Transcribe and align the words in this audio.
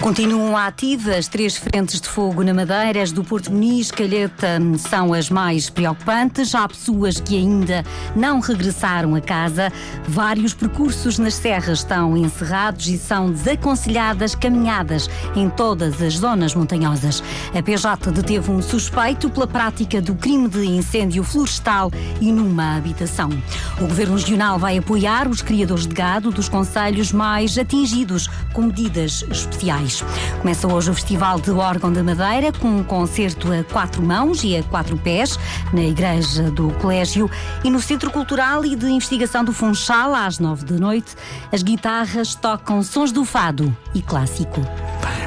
Continuam 0.00 0.56
ativas 0.56 1.26
três 1.26 1.56
frentes 1.56 2.00
de 2.00 2.08
fogo 2.08 2.44
na 2.44 2.54
Madeira. 2.54 3.02
As 3.02 3.10
do 3.10 3.24
Porto 3.24 3.50
Muniz, 3.50 3.90
Calheta 3.90 4.58
são 4.78 5.12
as 5.12 5.28
mais 5.28 5.68
preocupantes. 5.68 6.54
Há 6.54 6.68
pessoas 6.68 7.20
que 7.20 7.36
ainda 7.36 7.84
não 8.14 8.38
regressaram 8.38 9.16
a 9.16 9.20
casa. 9.20 9.72
Vários 10.06 10.54
percursos 10.54 11.18
nas 11.18 11.34
serras 11.34 11.80
estão 11.80 12.16
encerrados 12.16 12.86
e 12.86 12.96
são 12.96 13.32
desaconselhadas 13.32 14.36
caminhadas 14.36 15.10
em 15.34 15.50
todas 15.50 16.00
as 16.00 16.14
zonas 16.14 16.54
montanhosas. 16.54 17.22
A 17.52 17.60
PJ 17.60 18.12
deteve 18.12 18.52
um 18.52 18.62
suspeito 18.62 19.28
pela 19.28 19.48
prática 19.48 20.00
do 20.00 20.14
crime 20.14 20.48
de 20.48 20.64
incêndio 20.64 21.24
florestal 21.24 21.90
e 22.20 22.30
numa 22.30 22.76
habitação. 22.76 23.30
O 23.78 23.80
Governo 23.80 24.14
Regional 24.14 24.60
vai 24.60 24.78
apoiar 24.78 25.26
os 25.26 25.42
criadores 25.42 25.88
de 25.88 25.94
gado 25.94 26.30
dos 26.30 26.48
conselhos 26.48 27.12
mais 27.12 27.58
atingidos 27.58 28.28
com 28.52 28.62
medidas 28.62 29.24
especiais. 29.28 29.97
Começa 30.40 30.66
hoje 30.66 30.90
o 30.90 30.94
Festival 30.94 31.40
de 31.40 31.50
Órgão 31.50 31.92
da 31.92 32.02
Madeira 32.02 32.52
com 32.52 32.68
um 32.68 32.84
concerto 32.84 33.52
a 33.52 33.64
quatro 33.64 34.02
mãos 34.02 34.42
e 34.44 34.56
a 34.56 34.62
quatro 34.62 34.96
pés 34.96 35.38
na 35.72 35.82
Igreja 35.82 36.50
do 36.50 36.70
Colégio 36.74 37.30
e 37.64 37.70
no 37.70 37.80
Centro 37.80 38.10
Cultural 38.10 38.64
e 38.64 38.74
de 38.74 38.86
Investigação 38.86 39.44
do 39.44 39.52
Funchal 39.52 40.14
às 40.14 40.38
nove 40.38 40.64
da 40.64 40.76
noite 40.76 41.14
as 41.52 41.62
guitarras 41.62 42.34
tocam 42.34 42.82
sons 42.82 43.12
do 43.12 43.24
fado 43.24 43.74
e 43.94 44.02
clássico. 44.02 44.60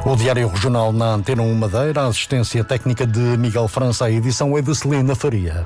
O 0.05 0.16
Diário 0.16 0.47
Regional 0.47 0.91
na 0.91 1.13
Antena 1.13 1.41
1 1.41 1.55
Madeira, 1.55 2.02
a 2.02 2.08
assistência 2.08 2.63
técnica 2.63 3.05
de 3.05 3.19
Miguel 3.38 3.67
França, 3.67 4.06
a 4.06 4.11
edição 4.11 4.58
é 4.58 4.61
de 4.61 4.75
Celina 4.75 5.16
Faria. 5.16 5.66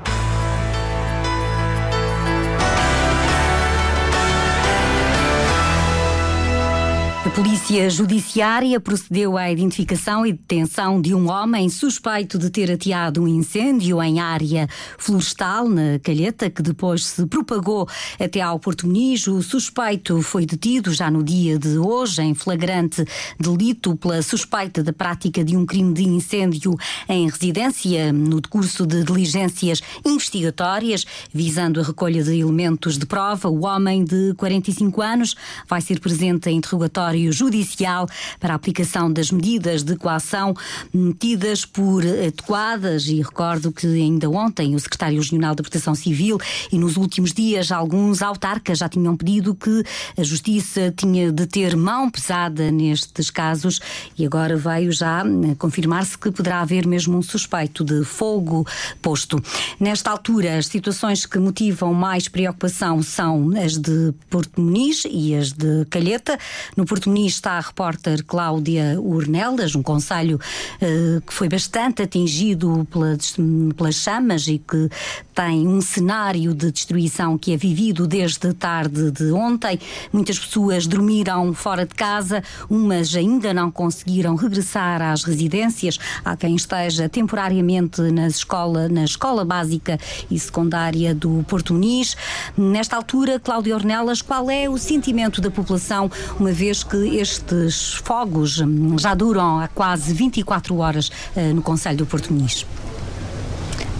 Polícia 7.36 7.90
Judiciária 7.90 8.80
procedeu 8.80 9.36
à 9.36 9.52
identificação 9.52 10.24
e 10.24 10.32
detenção 10.32 10.98
de 10.98 11.14
um 11.14 11.30
homem 11.30 11.68
suspeito 11.68 12.38
de 12.38 12.48
ter 12.48 12.72
ateado 12.72 13.22
um 13.22 13.28
incêndio 13.28 14.02
em 14.02 14.20
área 14.20 14.66
florestal 14.96 15.68
na 15.68 15.98
Calheta, 16.02 16.48
que 16.48 16.62
depois 16.62 17.04
se 17.04 17.26
propagou 17.26 17.86
até 18.18 18.40
ao 18.40 18.58
Porto 18.58 18.86
Muniz. 18.86 19.26
O 19.26 19.42
suspeito 19.42 20.22
foi 20.22 20.46
detido 20.46 20.90
já 20.94 21.10
no 21.10 21.22
dia 21.22 21.58
de 21.58 21.76
hoje 21.76 22.22
em 22.22 22.32
flagrante 22.32 23.04
delito 23.38 23.94
pela 23.96 24.22
suspeita 24.22 24.82
da 24.82 24.94
prática 24.94 25.44
de 25.44 25.58
um 25.58 25.66
crime 25.66 25.92
de 25.92 26.04
incêndio 26.04 26.74
em 27.06 27.28
residência 27.28 28.14
no 28.14 28.40
decurso 28.40 28.86
de 28.86 29.04
diligências 29.04 29.82
investigatórias 30.06 31.04
visando 31.34 31.80
a 31.80 31.82
recolha 31.82 32.24
de 32.24 32.40
elementos 32.40 32.96
de 32.96 33.04
prova. 33.04 33.50
O 33.50 33.66
homem 33.66 34.04
de 34.04 34.32
45 34.38 35.02
anos 35.02 35.36
vai 35.68 35.82
ser 35.82 36.00
presente 36.00 36.48
em 36.48 36.56
interrogatório 36.56 37.25
judicial 37.32 38.06
para 38.40 38.54
a 38.54 38.56
aplicação 38.56 39.12
das 39.12 39.30
medidas 39.30 39.82
de 39.82 39.96
coação 39.96 40.54
metidas 40.92 41.64
por 41.64 42.04
adequadas 42.04 43.06
e 43.06 43.16
recordo 43.22 43.72
que 43.72 43.86
ainda 43.86 44.28
ontem 44.28 44.74
o 44.74 44.80
secretário 44.80 45.18
regional 45.18 45.54
da 45.54 45.62
Proteção 45.62 45.94
Civil 45.94 46.38
e 46.72 46.78
nos 46.78 46.96
últimos 46.96 47.32
dias 47.32 47.70
alguns 47.70 48.22
autarcas 48.22 48.78
já 48.78 48.88
tinham 48.88 49.16
pedido 49.16 49.54
que 49.54 49.82
a 50.16 50.22
justiça 50.22 50.92
tinha 50.96 51.32
de 51.32 51.46
ter 51.46 51.76
mão 51.76 52.10
pesada 52.10 52.70
nestes 52.70 53.30
casos 53.30 53.80
e 54.18 54.24
agora 54.24 54.56
veio 54.56 54.92
já 54.92 55.22
confirmar-se 55.58 56.16
que 56.16 56.30
poderá 56.30 56.60
haver 56.60 56.86
mesmo 56.86 57.16
um 57.16 57.22
suspeito 57.22 57.84
de 57.84 58.04
fogo 58.04 58.66
posto. 59.02 59.42
Nesta 59.78 60.10
altura, 60.10 60.58
as 60.58 60.66
situações 60.66 61.26
que 61.26 61.38
motivam 61.38 61.92
mais 61.92 62.28
preocupação 62.28 63.02
são 63.02 63.50
as 63.56 63.78
de 63.78 64.12
Porto 64.30 64.60
Muniz 64.60 65.04
e 65.08 65.34
as 65.34 65.52
de 65.52 65.84
Calheta. 65.86 66.38
No 66.76 66.84
Porto 66.84 67.08
Muniz 67.16 67.32
está 67.32 67.52
a 67.52 67.60
repórter 67.60 68.22
Cláudia 68.26 69.00
Urnelas, 69.00 69.74
um 69.74 69.82
conselho 69.82 70.38
eh, 70.82 71.22
que 71.26 71.32
foi 71.32 71.48
bastante 71.48 72.02
atingido 72.02 72.86
pelas, 72.92 73.94
chamas 73.94 74.46
e 74.46 74.58
que 74.58 74.90
tem 75.34 75.66
um 75.66 75.80
cenário 75.80 76.52
de 76.54 76.70
destruição 76.70 77.38
que 77.38 77.54
é 77.54 77.56
vivido 77.56 78.06
desde 78.06 78.52
tarde 78.52 79.10
de 79.10 79.32
ontem. 79.32 79.78
Muitas 80.12 80.38
pessoas 80.38 80.86
dormiram 80.86 81.54
fora 81.54 81.86
de 81.86 81.94
casa, 81.94 82.42
umas 82.68 83.14
ainda 83.14 83.54
não 83.54 83.70
conseguiram 83.70 84.34
regressar 84.34 85.00
às 85.00 85.24
residências. 85.24 85.98
Há 86.22 86.36
quem 86.36 86.54
esteja 86.54 87.08
temporariamente 87.08 88.02
na 88.02 88.26
escola, 88.26 88.90
na 88.90 89.04
escola 89.04 89.42
básica 89.42 89.98
e 90.30 90.38
secundária 90.38 91.14
do 91.14 91.42
Porto 91.48 91.72
Muniz. 91.72 92.14
Nesta 92.58 92.94
altura, 92.94 93.40
Cláudia 93.40 93.74
Ornelas, 93.74 94.20
qual 94.20 94.50
é 94.50 94.68
o 94.68 94.76
sentimento 94.76 95.40
da 95.40 95.50
população, 95.50 96.10
uma 96.38 96.52
vez 96.52 96.82
que 96.82 97.05
estes 97.06 97.94
fogos 97.94 98.62
já 98.98 99.14
duram 99.14 99.60
há 99.60 99.68
quase 99.68 100.12
24 100.12 100.76
horas 100.78 101.08
uh, 101.08 101.54
no 101.54 101.62
Conselho 101.62 101.98
do 101.98 102.06
Porto 102.06 102.32
Muniz? 102.32 102.66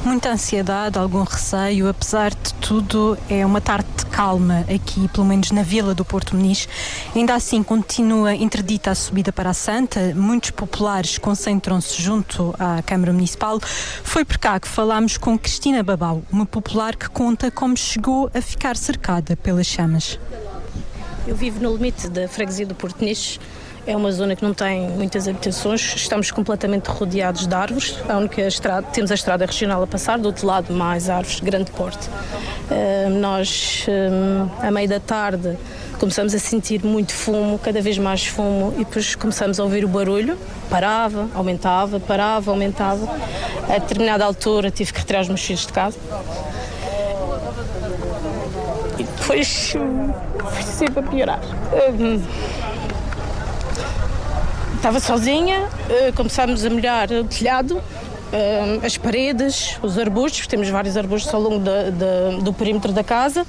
Muita 0.06 0.30
ansiedade, 0.30 0.98
algum 1.00 1.24
receio, 1.24 1.88
apesar 1.88 2.30
de 2.30 2.54
tudo, 2.60 3.18
é 3.28 3.44
uma 3.44 3.60
tarde 3.60 3.88
calma 4.16 4.64
aqui, 4.72 5.08
pelo 5.08 5.26
menos 5.26 5.50
na 5.50 5.62
vila 5.62 5.94
do 5.94 6.04
Porto 6.04 6.36
Muniz. 6.36 6.68
Ainda 7.12 7.34
assim, 7.34 7.60
continua 7.60 8.32
interdita 8.32 8.92
a 8.92 8.94
subida 8.94 9.32
para 9.32 9.50
a 9.50 9.52
Santa, 9.52 10.14
muitos 10.14 10.52
populares 10.52 11.18
concentram-se 11.18 12.00
junto 12.00 12.54
à 12.56 12.80
Câmara 12.82 13.12
Municipal. 13.12 13.58
Foi 14.04 14.24
por 14.24 14.38
cá 14.38 14.60
que 14.60 14.68
falámos 14.68 15.16
com 15.16 15.36
Cristina 15.36 15.82
Babau, 15.82 16.22
uma 16.30 16.46
popular 16.46 16.94
que 16.94 17.10
conta 17.10 17.50
como 17.50 17.76
chegou 17.76 18.30
a 18.32 18.40
ficar 18.40 18.76
cercada 18.76 19.36
pelas 19.36 19.66
chamas. 19.66 20.20
Eu 21.26 21.34
vivo 21.34 21.60
no 21.60 21.74
limite 21.74 22.08
da 22.08 22.28
freguesia 22.28 22.66
do 22.66 22.74
Porto 22.74 22.98
Muniz 23.00 23.38
é 23.86 23.96
uma 23.96 24.10
zona 24.10 24.34
que 24.34 24.42
não 24.42 24.52
tem 24.52 24.88
muitas 24.90 25.28
habitações, 25.28 25.94
estamos 25.94 26.32
completamente 26.32 26.86
rodeados 26.86 27.46
de 27.46 27.54
árvores. 27.54 27.96
A 28.08 28.16
única 28.16 28.42
estrada, 28.42 28.84
temos 28.92 29.12
a 29.12 29.14
estrada 29.14 29.46
regional 29.46 29.80
a 29.80 29.86
passar, 29.86 30.18
do 30.18 30.26
outro 30.26 30.44
lado 30.44 30.74
mais 30.74 31.08
árvores 31.08 31.36
de 31.36 31.42
grande 31.42 31.70
porte. 31.70 32.08
Uh, 32.08 33.10
nós, 33.20 33.86
um, 33.88 34.66
à 34.66 34.72
meia 34.72 34.88
da 34.88 34.98
tarde, 34.98 35.56
começamos 36.00 36.34
a 36.34 36.38
sentir 36.40 36.84
muito 36.84 37.12
fumo, 37.12 37.60
cada 37.60 37.80
vez 37.80 37.96
mais 37.96 38.26
fumo, 38.26 38.74
e 38.74 38.84
depois 38.84 39.14
começamos 39.14 39.60
a 39.60 39.62
ouvir 39.62 39.84
o 39.84 39.88
barulho. 39.88 40.36
Parava, 40.68 41.28
aumentava, 41.32 42.00
parava, 42.00 42.50
aumentava. 42.50 43.08
A 43.68 43.78
determinada 43.78 44.24
altura 44.24 44.68
tive 44.68 44.92
que 44.92 44.98
retirar 44.98 45.20
os 45.20 45.28
meus 45.28 45.42
filhos 45.42 45.64
de 45.64 45.72
casa. 45.72 45.96
E 48.98 49.04
depois 49.04 49.76
foi 50.50 50.62
sempre 50.62 51.00
a 51.00 51.02
piorar. 51.02 51.40
Um, 51.98 52.20
Estava 54.76 55.00
sozinha, 55.00 55.68
começámos 56.14 56.64
a 56.64 56.70
molhar 56.70 57.10
o 57.10 57.24
telhado, 57.24 57.82
as 58.84 58.96
paredes, 58.96 59.78
os 59.82 59.98
arbustos, 59.98 60.46
temos 60.46 60.68
vários 60.68 60.96
arbustos 60.96 61.32
ao 61.34 61.40
longo 61.40 61.58
do 62.42 62.52
perímetro 62.52 62.92
da 62.92 63.02
casa. 63.02 63.44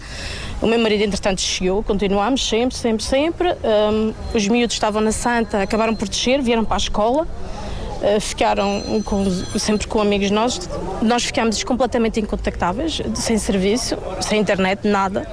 O 0.61 0.65
meu 0.65 0.79
marido, 0.79 1.03
entretanto, 1.03 1.41
chegou, 1.41 1.83
continuámos 1.83 2.47
sempre, 2.47 2.75
sempre, 2.75 3.03
sempre. 3.03 3.49
Um, 3.51 4.13
os 4.33 4.47
miúdos 4.47 4.75
estavam 4.75 5.01
na 5.01 5.11
Santa, 5.11 5.61
acabaram 5.61 5.93
por 5.93 6.07
descer, 6.07 6.41
vieram 6.41 6.65
para 6.65 6.77
a 6.77 6.79
escola, 6.79 7.27
uh, 7.27 8.19
ficaram 8.19 9.03
com, 9.05 9.23
sempre 9.59 9.85
com 9.85 10.01
amigos 10.01 10.31
nossos. 10.31 10.67
Nós 11.03 11.25
ficámos 11.25 11.63
completamente 11.63 12.19
incontactáveis, 12.19 12.99
sem 13.13 13.37
serviço, 13.37 13.95
sem 14.21 14.39
internet, 14.39 14.87
nada. 14.87 15.27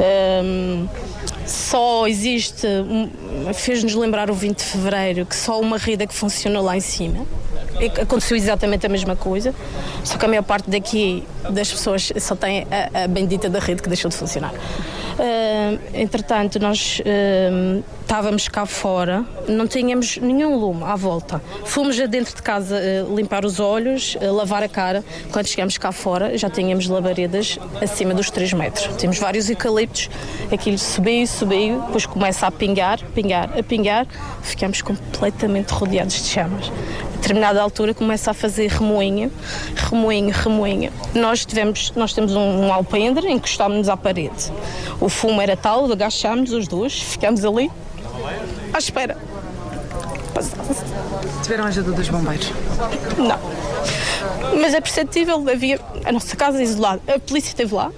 Um, 0.00 0.88
só 1.46 2.06
existe, 2.06 2.66
fez-nos 3.54 3.94
lembrar 3.94 4.30
o 4.30 4.34
20 4.34 4.58
de 4.58 4.64
Fevereiro, 4.64 5.26
que 5.26 5.36
só 5.36 5.60
uma 5.60 5.76
rede 5.76 6.06
que 6.06 6.14
funciona 6.14 6.60
lá 6.60 6.76
em 6.76 6.80
cima. 6.80 7.26
Aconteceu 8.00 8.36
exatamente 8.36 8.86
a 8.86 8.88
mesma 8.88 9.16
coisa, 9.16 9.54
só 10.04 10.16
que 10.16 10.24
a 10.24 10.28
maior 10.28 10.42
parte 10.42 10.70
daqui 10.70 11.24
das 11.50 11.70
pessoas 11.70 12.12
só 12.18 12.36
tem 12.36 12.66
a, 12.70 13.04
a 13.04 13.08
bendita 13.08 13.48
da 13.48 13.58
rede 13.58 13.82
que 13.82 13.88
deixou 13.88 14.08
de 14.10 14.16
funcionar. 14.16 14.54
Uh, 15.20 15.78
entretanto, 15.92 16.58
nós 16.58 16.98
uh, 17.00 17.84
estávamos 18.00 18.48
cá 18.48 18.64
fora, 18.64 19.22
não 19.46 19.66
tínhamos 19.66 20.16
nenhum 20.16 20.56
lume 20.56 20.82
à 20.82 20.96
volta. 20.96 21.42
Fomos 21.66 21.98
dentro 22.08 22.34
de 22.34 22.40
casa 22.40 22.80
uh, 22.80 23.14
limpar 23.14 23.44
os 23.44 23.60
olhos, 23.60 24.16
lavar 24.18 24.62
a 24.62 24.68
cara. 24.68 25.04
Quando 25.30 25.46
chegamos 25.46 25.76
cá 25.76 25.92
fora, 25.92 26.38
já 26.38 26.48
tínhamos 26.48 26.88
labaredas 26.88 27.58
acima 27.82 28.14
dos 28.14 28.30
3 28.30 28.54
metros. 28.54 28.96
Temos 28.96 29.18
vários 29.18 29.50
eucaliptos, 29.50 30.08
aquilo 30.50 30.78
subiu, 30.78 31.26
subiu, 31.26 31.82
depois 31.82 32.06
começa 32.06 32.46
a 32.46 32.50
pingar, 32.50 32.98
pingar, 33.14 33.50
a 33.58 33.62
pingar. 33.62 34.06
Ficamos 34.40 34.80
completamente 34.80 35.70
rodeados 35.70 36.14
de 36.14 36.28
chamas. 36.28 36.72
A 37.12 37.16
determinada 37.20 37.60
altura 37.60 37.92
começa 37.92 38.30
a 38.30 38.34
fazer 38.34 38.68
remoinho, 38.70 39.30
remoinho, 39.76 40.32
remoinho. 40.32 40.90
Nós, 41.14 41.44
tivemos, 41.44 41.92
nós 41.94 42.14
temos 42.14 42.34
um, 42.34 42.40
um 42.40 42.72
alpendre, 42.72 43.30
encostámos-nos 43.30 43.90
à 43.90 43.96
parede. 43.98 44.50
O 44.98 45.09
fumo 45.10 45.40
era 45.40 45.56
tal, 45.56 45.90
agachámos 45.90 46.52
os 46.52 46.66
dois, 46.66 47.00
ficámos 47.00 47.44
ali 47.44 47.70
à 48.72 48.78
espera. 48.78 49.16
Tiveram 51.42 51.64
ajuda 51.64 51.92
dos 51.92 52.08
bombeiros? 52.08 52.52
Não. 53.18 53.38
Mas 54.60 54.74
é 54.74 54.80
perceptível, 54.80 55.44
havia 55.50 55.80
a 56.04 56.12
nossa 56.12 56.36
casa 56.36 56.62
isolada, 56.62 57.00
a 57.12 57.18
polícia 57.18 57.48
esteve 57.48 57.74
lá, 57.74 57.90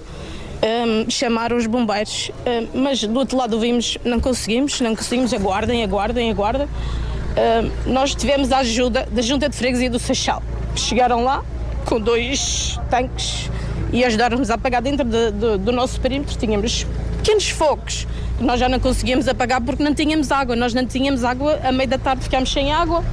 um, 0.63 1.09
chamaram 1.09 1.57
os 1.57 1.67
bombeiros, 1.67 2.31
um, 2.45 2.81
mas 2.81 3.03
do 3.03 3.19
outro 3.19 3.37
lado 3.37 3.53
ouvimos, 3.53 3.97
não 4.03 4.19
conseguimos, 4.19 4.79
não 4.81 4.95
conseguimos, 4.95 5.33
aguardem, 5.33 5.83
aguardem, 5.83 6.31
aguardem. 6.31 6.67
Um, 6.67 7.91
nós 7.91 8.13
tivemos 8.15 8.51
a 8.51 8.59
ajuda 8.59 9.07
da 9.11 9.21
Junta 9.21 9.49
de 9.49 9.55
Freguesia 9.55 9.89
do 9.89 9.99
Seixal. 9.99 10.41
Chegaram 10.75 11.23
lá 11.23 11.43
com 11.85 11.99
dois 11.99 12.79
tanques 12.89 13.49
e 13.91 14.03
ajudaram-nos 14.05 14.49
a 14.49 14.55
apagar 14.55 14.81
dentro 14.81 15.03
de, 15.03 15.31
de, 15.31 15.57
do 15.57 15.71
nosso 15.71 15.99
perímetro. 15.99 16.37
Tínhamos 16.37 16.85
pequenos 17.23 17.49
focos 17.49 18.05
que 18.37 18.43
nós 18.43 18.59
já 18.59 18.67
não 18.67 18.79
conseguíamos 18.79 19.29
apagar 19.29 19.61
porque 19.61 19.81
não 19.81 19.93
tínhamos 19.95 20.29
água. 20.29 20.55
Nós 20.55 20.73
não 20.73 20.85
tínhamos 20.85 21.23
água, 21.23 21.57
a 21.63 21.71
meio 21.71 21.89
da 21.89 21.97
tarde 21.97 22.23
ficámos 22.23 22.51
sem 22.51 22.73
água. 22.73 23.03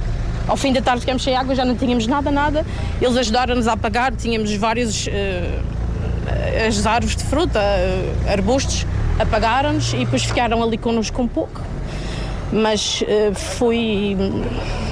Ao 0.47 0.57
fim 0.57 0.73
da 0.73 0.81
tarde 0.81 1.01
ficámos 1.01 1.23
sem 1.23 1.35
água, 1.35 1.55
já 1.55 1.63
não 1.63 1.75
tínhamos 1.75 2.05
nada, 2.07 2.29
nada. 2.29 2.65
Eles 3.01 3.15
ajudaram-nos 3.15 3.67
a 3.67 3.73
apagar, 3.73 4.13
tínhamos 4.13 4.53
vários. 4.55 5.07
Uh, 5.07 5.81
as 6.67 6.85
árvores 6.85 7.15
de 7.15 7.23
fruta, 7.23 7.59
uh, 7.59 8.29
arbustos, 8.31 8.85
apagaram-nos 9.19 9.93
e 9.93 9.97
depois 9.97 10.23
ficaram 10.23 10.61
ali 10.61 10.77
connosco 10.77 11.21
um 11.21 11.27
pouco. 11.27 11.61
Mas 12.51 13.01
uh, 13.01 13.33
foi 13.33 14.17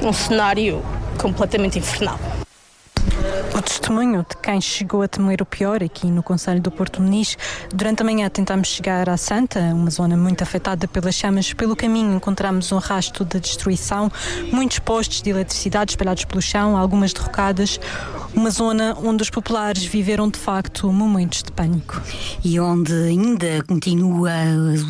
um 0.01 0.13
cenário 0.13 0.81
completamente 1.17 1.77
infernal. 1.77 2.17
Testemunho 3.69 4.25
de 4.27 4.35
quem 4.37 4.59
chegou 4.59 5.03
a 5.03 5.07
temer 5.07 5.43
o 5.43 5.45
pior 5.45 5.83
aqui 5.83 6.07
no 6.07 6.23
Conselho 6.23 6.59
do 6.59 6.71
Porto 6.71 7.03
Muniz. 7.03 7.37
Durante 7.71 8.01
a 8.01 8.03
manhã 8.03 8.27
tentámos 8.27 8.67
chegar 8.67 9.07
à 9.07 9.15
Santa, 9.15 9.59
uma 9.59 9.91
zona 9.91 10.17
muito 10.17 10.41
afetada 10.41 10.87
pelas 10.87 11.13
chamas. 11.13 11.53
Pelo 11.53 11.75
caminho 11.75 12.15
encontramos 12.15 12.71
um 12.71 12.79
rasto 12.79 13.23
de 13.23 13.39
destruição, 13.39 14.11
muitos 14.51 14.79
postes 14.79 15.21
de 15.21 15.29
eletricidade 15.29 15.91
espalhados 15.91 16.25
pelo 16.25 16.41
chão, 16.41 16.75
algumas 16.75 17.13
derrocadas 17.13 17.79
uma 18.33 18.51
zona 18.51 18.95
onde 19.03 19.23
os 19.23 19.29
populares 19.29 19.83
viveram 19.83 20.29
de 20.29 20.37
facto 20.37 20.91
momentos 20.91 21.43
de 21.43 21.51
pânico. 21.51 22.01
E 22.43 22.59
onde 22.59 22.93
ainda 22.93 23.63
continua 23.67 24.31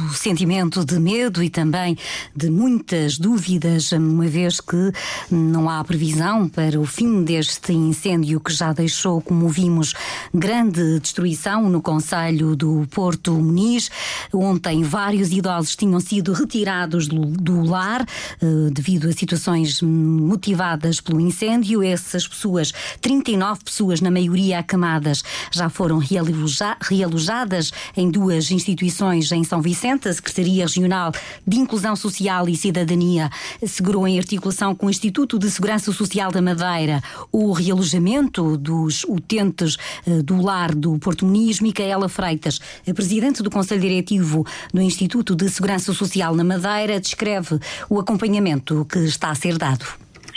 o 0.09 0.13
sentimento 0.13 0.83
de 0.85 0.99
medo 0.99 1.41
e 1.41 1.49
também 1.49 1.97
de 2.35 2.49
muitas 2.49 3.17
dúvidas, 3.17 3.91
uma 3.91 4.27
vez 4.27 4.59
que 4.59 4.91
não 5.31 5.69
há 5.69 5.83
previsão 5.83 6.47
para 6.49 6.79
o 6.79 6.85
fim 6.85 7.23
deste 7.23 7.73
incêndio 7.73 8.39
que 8.39 8.51
já 8.51 8.68
deixou, 8.73 9.21
como 9.21 9.47
vimos, 9.47 9.93
grande 10.33 10.99
destruição 10.99 11.69
no 11.69 11.81
Conselho 11.81 12.55
do 12.55 12.87
Porto 12.91 13.33
Muniz. 13.33 13.89
Ontem, 14.33 14.83
vários 14.83 15.31
idosos 15.31 15.75
tinham 15.75 15.99
sido 15.99 16.33
retirados 16.33 17.07
do, 17.07 17.63
lar 17.63 18.01
eh, 18.41 18.69
devido 18.71 19.07
a 19.07 19.11
situações 19.11 19.81
motivadas 19.81 20.99
pelo 20.99 21.19
incêndio. 21.19 21.83
Essas 21.83 22.27
pessoas, 22.27 22.73
30 22.99 23.19
39 23.19 23.63
pessoas, 23.63 24.01
na 24.01 24.09
maioria 24.09 24.59
acamadas, 24.59 25.23
já 25.51 25.69
foram 25.69 25.99
realojadas 25.99 27.71
em 27.95 28.09
duas 28.09 28.49
instituições 28.49 29.31
em 29.31 29.43
São 29.43 29.61
Vicente. 29.61 30.07
A 30.07 30.13
Secretaria 30.13 30.63
Regional 30.63 31.11
de 31.45 31.57
Inclusão 31.57 31.95
Social 31.95 32.47
e 32.47 32.55
Cidadania 32.55 33.29
segurou 33.65 34.07
em 34.07 34.17
articulação 34.17 34.73
com 34.73 34.87
o 34.87 34.89
Instituto 34.89 35.37
de 35.37 35.51
Segurança 35.51 35.91
Social 35.91 36.31
da 36.31 36.41
Madeira 36.41 37.03
o 37.31 37.51
realojamento 37.51 38.57
dos 38.59 39.03
utentes 39.05 39.77
eh, 40.05 40.21
do 40.21 40.41
lar 40.41 40.75
do 40.75 40.99
Porto 40.99 41.25
Muniz. 41.25 41.59
Micaela 41.59 42.09
Freitas, 42.09 42.59
a 42.87 42.93
presidente 42.93 43.41
do 43.41 43.49
Conselho 43.49 43.81
Diretivo 43.81 44.45
do 44.73 44.81
Instituto 44.81 45.35
de 45.35 45.49
Segurança 45.49 45.93
Social 45.93 46.35
na 46.35 46.43
Madeira, 46.43 46.99
descreve 46.99 47.59
o 47.89 47.99
acompanhamento 47.99 48.85
que 48.85 48.99
está 48.99 49.29
a 49.29 49.35
ser 49.35 49.57
dado 49.57 49.85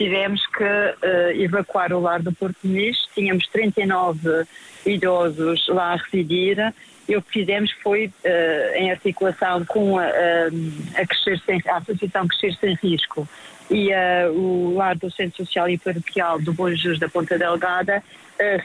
tivemos 0.03 0.45
que 0.49 0.65
uh, 0.65 1.41
evacuar 1.41 1.93
o 1.93 2.01
lar 2.01 2.21
do 2.23 2.33
Porto 2.33 2.57
Muniz. 2.65 2.97
Tínhamos 3.15 3.47
39 3.49 4.45
idosos 4.85 5.69
lá 5.69 5.93
a 5.93 5.97
residir 5.97 6.75
e 7.09 7.17
o 7.17 7.23
que 7.23 7.41
fizemos 7.41 7.71
foi, 7.83 8.07
uh, 8.07 8.75
em 8.75 8.91
articulação 8.91 9.65
com 9.65 9.99
a, 9.99 10.05
a, 10.05 11.07
Crescer 11.07 11.41
Sem, 11.45 11.63
a 11.67 11.77
Associação 11.77 12.27
Crescer 12.27 12.57
Sem 12.59 12.75
Risco 12.83 13.29
e 13.73 13.91
uh, 13.91 14.33
o 14.33 14.75
Lar 14.77 14.97
do 14.97 15.11
Centro 15.11 15.45
Social 15.45 15.69
e 15.69 15.79
Paroquial 15.79 16.41
do 16.41 16.53
Bom 16.53 16.71
Jesus 16.71 16.99
da 16.99 17.09
Ponta 17.09 17.39
Delgada, 17.39 18.03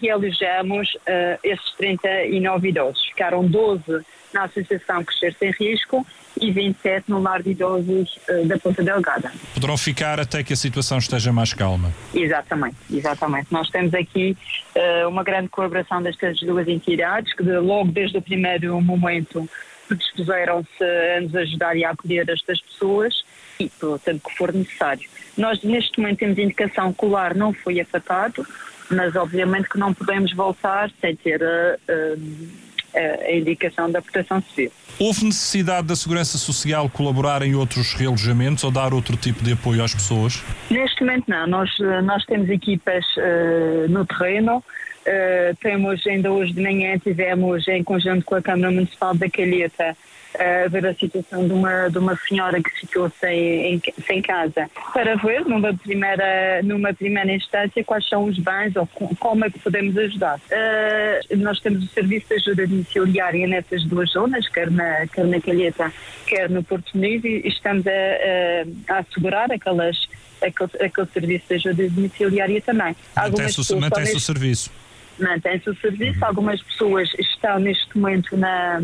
realizamos 0.01 0.98
esses 1.44 1.71
39 1.77 2.69
idosos. 2.69 3.06
Ficaram 3.06 3.45
12 3.45 4.04
na 4.33 4.44
Associação 4.44 5.04
Crescer 5.04 5.36
Sem 5.38 5.51
Risco 5.51 6.06
e 6.39 6.51
27 6.51 7.09
no 7.09 7.19
lar 7.19 7.42
de 7.42 7.51
idosos 7.51 8.19
uh, 8.30 8.45
da 8.45 8.57
Ponta 8.57 8.83
Delgada. 8.83 9.31
Poderão 9.54 9.77
ficar 9.77 10.19
até 10.19 10.44
que 10.44 10.54
a 10.54 10.56
situação 10.56 10.98
esteja 10.98 11.31
mais 11.31 11.54
calma. 11.54 11.92
Exatamente, 12.13 12.77
exatamente. 12.92 13.48
Nós 13.51 13.69
temos 13.69 13.94
aqui 13.94 14.38
uh, 14.75 15.07
uma 15.07 15.24
grande 15.24 15.50
colaboração 15.50 16.01
destas 16.01 16.39
duas 16.39 16.68
entidades 16.68 17.33
que 17.33 17.44
logo 17.44 17.92
desde 17.92 18.18
o 18.18 18.21
primeiro 18.21 18.80
momento 18.81 19.50
dispuseram-se 19.95 20.83
a 20.83 21.21
nos 21.21 21.35
ajudar 21.35 21.75
e 21.75 21.85
a 21.85 21.91
acolher 21.91 22.29
estas 22.29 22.59
pessoas 22.61 23.23
e 23.59 23.69
pelo 23.69 23.97
tempo 23.99 24.29
que 24.29 24.35
for 24.35 24.53
necessário. 24.53 25.07
Nós 25.37 25.61
neste 25.63 25.99
momento 25.99 26.19
temos 26.19 26.37
indicação 26.37 26.93
que 26.93 27.05
o 27.05 27.09
lar 27.09 27.35
não 27.35 27.53
foi 27.53 27.79
afetado, 27.79 28.45
mas 28.89 29.15
obviamente 29.15 29.69
que 29.69 29.77
não 29.77 29.93
podemos 29.93 30.33
voltar 30.33 30.91
sem 31.01 31.15
ter 31.15 31.41
uh, 31.41 32.67
a 32.95 33.31
indicação 33.31 33.91
da 33.91 34.01
proteção 34.01 34.41
civil. 34.41 34.71
Houve 34.99 35.25
necessidade 35.25 35.85
da 35.85 35.95
Segurança 35.95 36.37
Social 36.37 36.89
colaborar 36.89 37.43
em 37.43 37.53
outros 37.53 37.93
realojamentos 37.93 38.63
ou 38.63 38.71
dar 38.71 38.93
outro 38.93 39.15
tipo 39.15 39.43
de 39.43 39.53
apoio 39.53 39.83
às 39.83 39.93
pessoas? 39.93 40.43
Neste 40.71 41.01
momento 41.01 41.25
não. 41.27 41.45
Nós, 41.45 41.69
nós 42.03 42.25
temos 42.25 42.49
equipas 42.49 43.05
uh, 43.17 43.87
no 43.89 44.05
terreno. 44.05 44.63
Uh, 45.07 45.56
temos, 45.62 46.06
ainda 46.06 46.31
hoje 46.31 46.51
de 46.51 46.62
manhã, 46.62 46.98
tivemos 47.00 47.65
em 47.69 47.81
conjunto 47.81 48.25
com 48.25 48.36
a 48.36 48.42
Câmara 48.42 48.71
Municipal 48.71 49.15
da 49.15 49.30
Calheta 49.30 49.95
a 50.38 50.68
ver 50.68 50.86
a 50.86 50.94
situação 50.94 51.48
de 51.48 51.54
uma, 51.54 51.89
de 51.89 51.98
uma 51.98 52.15
senhora 52.27 52.62
que 52.62 52.69
ficou 52.71 53.12
sem, 53.19 53.81
sem 54.06 54.21
casa, 54.21 54.69
para 54.94 55.15
ver 55.15 55.45
numa 55.45 55.74
primeira, 55.74 56.62
numa 56.63 56.94
primeira 56.94 57.33
instância 57.33 57.83
quais 57.83 58.07
são 58.07 58.25
os 58.25 58.38
bens 58.38 58.75
ou 58.75 58.88
como 59.19 59.45
é 59.45 59.50
que 59.50 59.59
podemos 59.59 59.98
ajudar. 59.98 60.39
Uh, 60.39 61.38
nós 61.38 61.59
temos 61.59 61.83
o 61.83 61.88
serviço 61.88 62.27
de 62.27 62.36
ajuda 62.36 62.68
domiciliária 62.68 63.48
nessas 63.48 63.83
duas 63.86 64.12
zonas, 64.12 64.48
quer 64.50 64.69
na, 64.69 65.07
quer 65.07 65.25
na 65.25 65.42
Calheta, 65.42 65.92
quer 66.25 66.50
no 66.50 66.63
Porto 66.63 66.92
Muniz, 66.95 67.24
e 67.24 67.48
estamos 67.48 67.86
a, 67.88 67.92
a, 67.92 68.95
a 68.95 69.00
assegurar 69.00 69.51
aquelas, 69.51 70.07
aquele, 70.42 70.86
aquele 70.86 71.07
serviço 71.07 71.45
de 71.48 71.56
ajuda 71.56 71.89
domiciliária 71.89 72.62
também. 72.62 72.95
Mantém-se 73.16 73.76
mantém 73.76 74.16
o 74.16 74.19
serviço? 74.19 74.71
Mantém-se 75.19 75.69
o 75.69 75.76
serviço. 75.76 76.24
Algumas 76.24 76.62
pessoas 76.62 77.09
estão 77.18 77.59
neste 77.59 77.97
momento 77.97 78.36
na 78.38 78.80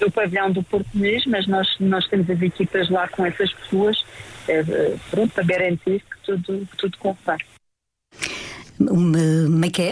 do 0.00 0.10
pavilhão 0.10 0.50
do 0.50 0.62
Porto 0.62 0.88
Muniz, 0.92 1.24
mas 1.26 1.46
nós, 1.46 1.68
nós 1.78 2.06
temos 2.08 2.28
as 2.28 2.42
equipas 2.42 2.90
lá 2.90 3.06
com 3.08 3.24
essas 3.24 3.52
pessoas 3.52 4.04
é, 4.48 4.62
pronto, 5.10 5.32
para 5.32 5.44
garantir 5.44 6.00
que 6.00 6.18
tudo, 6.24 6.66
que 6.66 6.76
tudo 6.76 6.98
corre 6.98 7.16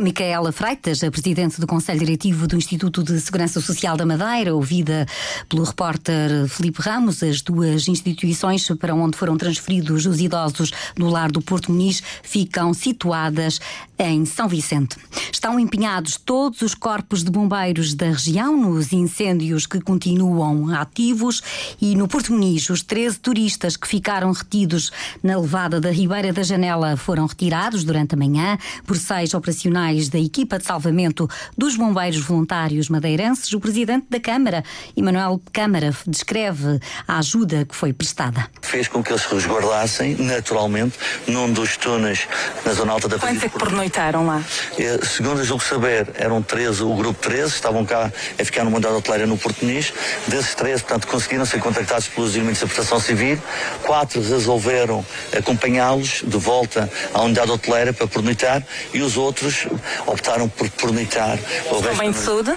Micaela 0.03 0.51
Freitas, 0.51 1.05
a 1.05 1.11
presidente 1.11 1.61
do 1.61 1.67
Conselho 1.67 2.01
Diretivo 2.01 2.49
do 2.49 2.57
Instituto 2.57 3.03
de 3.03 3.21
Segurança 3.21 3.61
Social 3.61 3.97
da 3.97 4.05
Madeira, 4.05 4.55
ouvida 4.55 5.07
pelo 5.49 5.63
repórter 5.63 6.49
Felipe 6.49 6.83
Ramos, 6.83 7.23
as 7.23 7.41
duas 7.41 7.87
instituições 7.87 8.69
para 8.81 8.95
onde 8.95 9.17
foram 9.17 9.37
transferidos 9.37 10.05
os 10.05 10.21
idosos 10.21 10.73
do 10.97 11.09
lar 11.09 11.31
do 11.31 11.41
Porto 11.41 11.71
Muniz 11.71 12.03
ficam 12.23 12.75
situadas 12.75 13.61
em 14.03 14.25
São 14.25 14.49
Vicente. 14.49 14.97
Estão 15.33 15.59
empenhados 15.59 16.17
todos 16.17 16.61
os 16.63 16.75
corpos 16.75 17.23
de 17.23 17.31
bombeiros 17.31 17.95
da 17.95 18.07
região 18.07 18.57
nos 18.57 18.93
incêndios 18.93 19.67
que 19.67 19.81
continuam 19.81 20.75
ativos 20.75 21.43
e 21.81 21.95
no 21.95 22.09
Porto 22.09 22.33
Muniz 22.33 22.69
os 22.71 22.83
13 22.83 23.19
turistas 23.21 23.77
que 23.77 23.87
ficaram 23.87 24.33
retidos 24.33 24.91
na 25.23 25.39
levada 25.39 25.81
da 25.81 25.91
Ribeira 25.91 26.33
da 26.33 26.43
Janela 26.43 26.97
foram 26.97 27.27
retirados 27.27 27.85
durante 27.85 28.15
a 28.15 28.19
manhã 28.19 28.59
por 28.87 28.97
seis 28.97 29.35
operacionais 29.35 30.09
da 30.09 30.19
equipa 30.19 30.59
de 30.59 30.65
salvamento 30.65 31.29
dos 31.57 31.77
bombeiros 31.77 32.21
voluntários 32.21 32.89
madeirenses. 32.89 33.53
O 33.53 33.61
presidente 33.61 34.07
da 34.11 34.21
Câmara, 34.21 34.65
Emanuel 34.97 35.41
Câmara, 35.53 35.95
descreve 36.07 36.81
a 37.07 37.19
ajuda 37.19 37.65
que 37.65 37.75
foi 37.75 37.93
prestada. 37.93 38.49
Fez 38.73 38.89
com 38.89 39.03
que 39.03 39.13
eles 39.13 39.21
se 39.21 39.35
resguardassem 39.35 40.17
naturalmente 40.19 40.99
num 41.27 41.53
dos 41.53 41.77
túneis 41.77 42.27
na 42.65 42.73
zona 42.73 42.93
alta 42.95 43.07
da 43.07 43.19
Quantos 43.19 43.43
é 43.43 43.49
que 43.51 43.59
pernoitaram 43.59 44.27
lá? 44.27 44.43
É, 44.79 44.99
segundo 45.05 45.45
julgo 45.45 45.63
saber, 45.63 46.09
eram 46.15 46.41
13, 46.41 46.83
o 46.83 46.95
grupo 46.95 47.21
13, 47.21 47.49
estavam 47.49 47.85
cá 47.85 48.11
a 48.41 48.45
ficar 48.47 48.65
no 48.65 48.71
mandado 48.71 48.97
hoteleiro 48.97 49.27
no 49.27 49.37
Porto 49.37 49.63
Nis. 49.67 49.93
Desses 50.27 50.55
13, 50.55 50.85
portanto, 50.85 51.07
conseguiram 51.07 51.45
ser 51.45 51.61
contactados 51.61 52.09
pelos 52.09 52.35
elementos 52.35 52.63
da 52.63 52.67
proteção 52.67 52.99
civil. 52.99 53.39
Quatro 53.83 54.23
resolveram 54.23 55.05
acompanhá-los 55.37 56.23
de 56.25 56.39
volta 56.39 56.91
à 57.13 57.21
unidade 57.21 57.51
hoteleira 57.51 57.93
para 57.93 58.07
pernoitar 58.07 58.63
e 58.95 59.03
os 59.03 59.19
outros 59.19 59.67
optaram 60.07 60.49
por 60.49 60.67
pernoitar. 60.71 61.39
Estão 61.71 61.95
bem 61.95 62.11
de 62.11 62.17
saúde? 62.17 62.55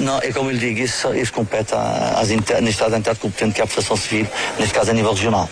Não, 0.00 0.18
é 0.18 0.32
como 0.32 0.50
lhe 0.50 0.58
digo, 0.58 0.80
isso, 0.80 1.14
isso 1.14 1.32
compete 1.32 1.74
às 1.74 2.30
entidades 2.30 2.76
da 2.76 2.86
entidade 2.86 3.18
competente, 3.18 3.54
que 3.54 3.60
é 3.60 3.64
a 3.64 3.66
Proteção 3.66 3.96
Civil, 3.96 4.26
neste 4.58 4.74
caso 4.74 4.90
a 4.90 4.94
nível 4.94 5.12
regional. 5.12 5.48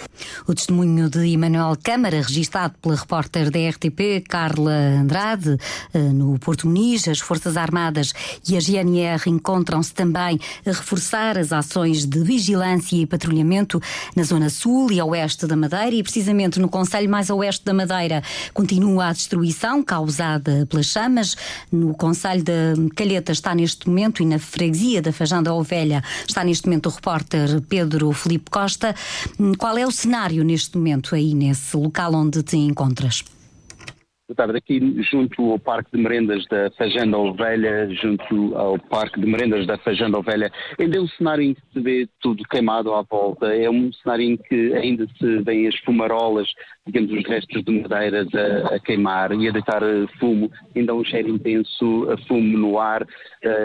O 0.47 0.55
testemunho 0.55 1.09
de 1.11 1.33
Emanuel 1.33 1.77
Câmara, 1.83 2.17
registado 2.17 2.75
pela 2.81 2.97
repórter 2.97 3.51
da 3.51 3.59
RTP, 3.69 4.25
Carla 4.29 4.73
Andrade, 4.73 5.57
eh, 5.93 5.99
no 5.99 6.39
Porto 6.39 6.67
Muniz, 6.67 7.07
as 7.09 7.19
Forças 7.19 7.57
Armadas 7.57 8.13
e 8.49 8.57
a 8.57 8.61
GNR 8.61 9.23
encontram-se 9.27 9.93
também 9.93 10.41
a 10.67 10.71
reforçar 10.71 11.39
as 11.39 11.53
ações 11.53 12.07
de 12.07 12.23
vigilância 12.23 12.97
e 12.97 13.07
patrulhamento 13.07 13.81
na 14.17 14.23
Zona 14.23 14.49
Sul 14.49 14.91
e 14.91 15.01
Oeste 15.01 15.47
da 15.47 15.57
Madeira 15.57 15.95
e 15.95 16.03
precisamente 16.03 16.59
no 16.59 16.69
Conselho 16.69 17.09
mais 17.09 17.31
Oeste 17.31 17.65
da 17.65 17.75
Madeira 17.75 18.23
continua 18.55 19.09
a 19.09 19.13
destruição 19.13 19.83
causada 19.83 20.67
pelas 20.69 20.87
chamas. 20.87 21.37
No 21.71 21.95
Conselho 21.95 22.43
da 22.43 22.75
Calheta 22.97 23.33
está 23.33 23.55
neste 23.55 23.89
momento 23.89 24.22
e 24.23 24.27
na 24.27 24.39
freguesia 24.39 25.03
da 25.03 25.13
Fajão 25.13 25.43
da 25.43 25.53
Ovelha 25.53 26.03
está 26.27 26.45
neste 26.45 26.67
momento 26.67 26.87
o 26.87 26.91
repórter 26.91 27.61
Pedro 27.69 28.13
Felipe 28.13 28.51
Costa. 28.51 28.95
Qual 29.59 29.77
é 29.77 29.87
o 29.87 29.91
cenário 29.91 30.45
neste 30.45 30.77
momento 30.77 31.15
aí 31.15 31.35
nesse 31.35 31.77
local 31.77 32.15
onde 32.15 32.43
te 32.43 32.57
encontras? 32.57 33.25
Boa 34.29 34.37
tarde. 34.37 34.57
Aqui 34.57 35.03
junto 35.11 35.53
ao 35.53 35.59
Parque 35.59 35.91
de 35.95 36.03
Merendas 36.03 36.47
da 36.47 36.71
Fajanda 36.71 37.19
Ovelha, 37.19 37.87
junto 37.91 38.57
ao 38.57 38.79
Parque 38.79 39.21
de 39.21 39.27
Merendas 39.27 39.67
da 39.67 39.77
Fajanda 39.77 40.19
Ovelha, 40.19 40.51
ainda 40.79 40.97
é 40.97 41.01
um 41.01 41.09
cenário 41.09 41.45
em 41.45 41.55
que 41.55 41.61
se 41.73 41.81
vê 41.81 42.09
tudo 42.19 42.43
queimado 42.45 42.95
à 42.95 43.03
volta. 43.03 43.55
É 43.55 43.69
um 43.69 43.93
cenário 43.93 44.25
em 44.25 44.37
que 44.39 44.73
ainda 44.75 45.07
se 45.19 45.43
vêem 45.43 45.69
as 45.69 45.77
fumarolas, 45.81 46.49
digamos, 46.87 47.13
os 47.13 47.25
restos 47.29 47.65
de 47.65 47.81
madeiras 47.81 48.29
a, 48.35 48.75
a 48.75 48.81
queimar 48.81 49.33
e 49.33 49.49
a 49.49 49.53
deitar 49.53 49.83
eh, 49.83 50.07
fumo. 50.19 50.51
Ainda 50.75 50.95
um 50.95 51.05
cheiro 51.05 51.29
intenso 51.29 52.11
a 52.11 52.17
fumo 52.27 52.59
no 52.59 52.79
ar 52.79 53.07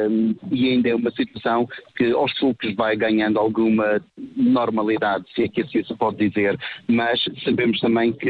um, 0.07 0.35
e 0.51 0.69
ainda 0.69 0.89
é 0.89 0.95
uma 0.95 1.09
situação 1.11 1.67
que 1.95 2.11
aos 2.11 2.31
poucos 2.39 2.75
vai 2.75 2.95
ganhando 2.95 3.39
alguma 3.39 4.01
normalidade, 4.35 5.25
se 5.33 5.43
é 5.43 5.47
que 5.47 5.61
assim 5.61 5.83
se 5.83 5.95
pode 5.95 6.17
dizer. 6.17 6.57
Mas 6.87 7.19
sabemos 7.43 7.79
também 7.79 8.13
que 8.13 8.29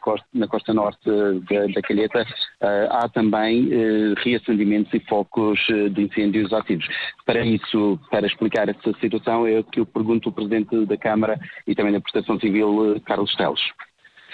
costa, 0.00 0.26
na 0.32 0.46
costa 0.46 0.72
norte 0.72 1.00
da, 1.04 1.66
da 1.74 1.82
Calheta 1.82 2.22
uh, 2.22 2.88
há 2.90 3.08
também 3.08 3.66
uh, 3.66 4.14
reacendimentos 4.18 4.92
e 4.94 5.00
focos 5.00 5.58
de 5.66 6.02
incêndios 6.02 6.52
ativos. 6.52 6.86
Para 7.26 7.44
isso, 7.44 7.98
para 8.10 8.26
explicar 8.26 8.68
essa 8.68 8.92
situação, 9.00 9.46
é 9.46 9.58
o 9.58 9.64
que 9.64 9.80
eu 9.80 9.86
pergunto 9.86 10.28
ao 10.28 10.34
Presidente 10.34 10.86
da 10.86 10.96
Câmara 10.96 11.38
e 11.66 11.74
também 11.74 11.92
da 11.92 12.00
Proteção 12.00 12.38
Civil, 12.38 13.00
Carlos 13.04 13.34
Teles. 13.34 13.60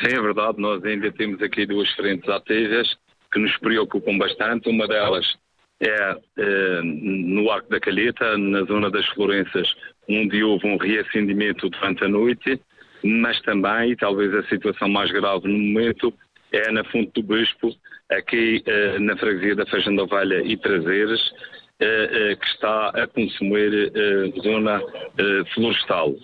Sim, 0.00 0.16
é 0.16 0.20
verdade. 0.20 0.60
Nós 0.60 0.84
ainda 0.84 1.10
temos 1.12 1.40
aqui 1.42 1.66
duas 1.66 1.90
frentes 1.92 2.28
ativas 2.28 2.88
que 3.32 3.38
nos 3.38 3.56
preocupam 3.58 4.18
bastante. 4.18 4.68
Uma 4.68 4.88
delas 4.88 5.26
é 5.80 6.16
eh, 6.38 6.80
no 6.82 7.50
Arco 7.50 7.70
da 7.70 7.80
Calheta, 7.80 8.36
na 8.38 8.62
zona 8.64 8.90
das 8.90 9.06
Florenças, 9.08 9.68
onde 10.08 10.42
houve 10.42 10.66
um 10.66 10.76
reacendimento 10.76 11.68
durante 11.68 12.04
a 12.04 12.08
noite, 12.08 12.60
mas 13.02 13.40
também, 13.42 13.90
e 13.90 13.96
talvez 13.96 14.32
a 14.34 14.42
situação 14.44 14.88
mais 14.88 15.10
grave 15.10 15.46
no 15.48 15.58
momento, 15.58 16.12
é 16.52 16.70
na 16.70 16.84
Fonte 16.84 17.10
do 17.14 17.22
Bispo, 17.22 17.74
aqui 18.10 18.62
eh, 18.66 18.98
na 18.98 19.16
freguesia 19.16 19.56
da 19.56 19.66
Feijão 19.66 19.94
da 19.94 20.04
Ovelha 20.04 20.42
e 20.42 20.56
Prazeres, 20.56 21.20
eh, 21.80 22.36
que 22.40 22.46
está 22.46 22.88
a 22.90 23.06
consumir 23.08 23.92
zona 24.42 24.80
florestal. 25.54 26.14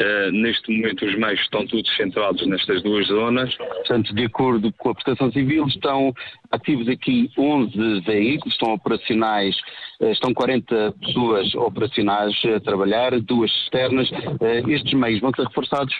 Uh, 0.00 0.32
neste 0.32 0.72
momento 0.72 1.04
os 1.04 1.14
meios 1.14 1.40
estão 1.40 1.66
todos 1.66 1.94
centrados 1.94 2.46
nestas 2.46 2.82
duas 2.82 3.06
zonas. 3.08 3.54
Portanto, 3.56 4.14
de 4.14 4.24
acordo 4.24 4.72
com 4.78 4.88
a 4.88 4.94
Prestação 4.94 5.30
Civil, 5.30 5.66
estão 5.66 6.14
ativos 6.50 6.88
aqui 6.88 7.30
11 7.36 8.00
veículos, 8.00 8.54
estão 8.54 8.72
operacionais, 8.72 9.54
uh, 10.00 10.10
estão 10.10 10.32
40 10.32 10.94
pessoas 11.00 11.54
operacionais 11.54 12.34
a 12.56 12.60
trabalhar, 12.60 13.20
duas 13.20 13.50
externas. 13.50 14.10
Uh, 14.10 14.70
estes 14.70 14.94
meios 14.94 15.20
vão 15.20 15.32
ser 15.36 15.46
reforçados? 15.46 15.94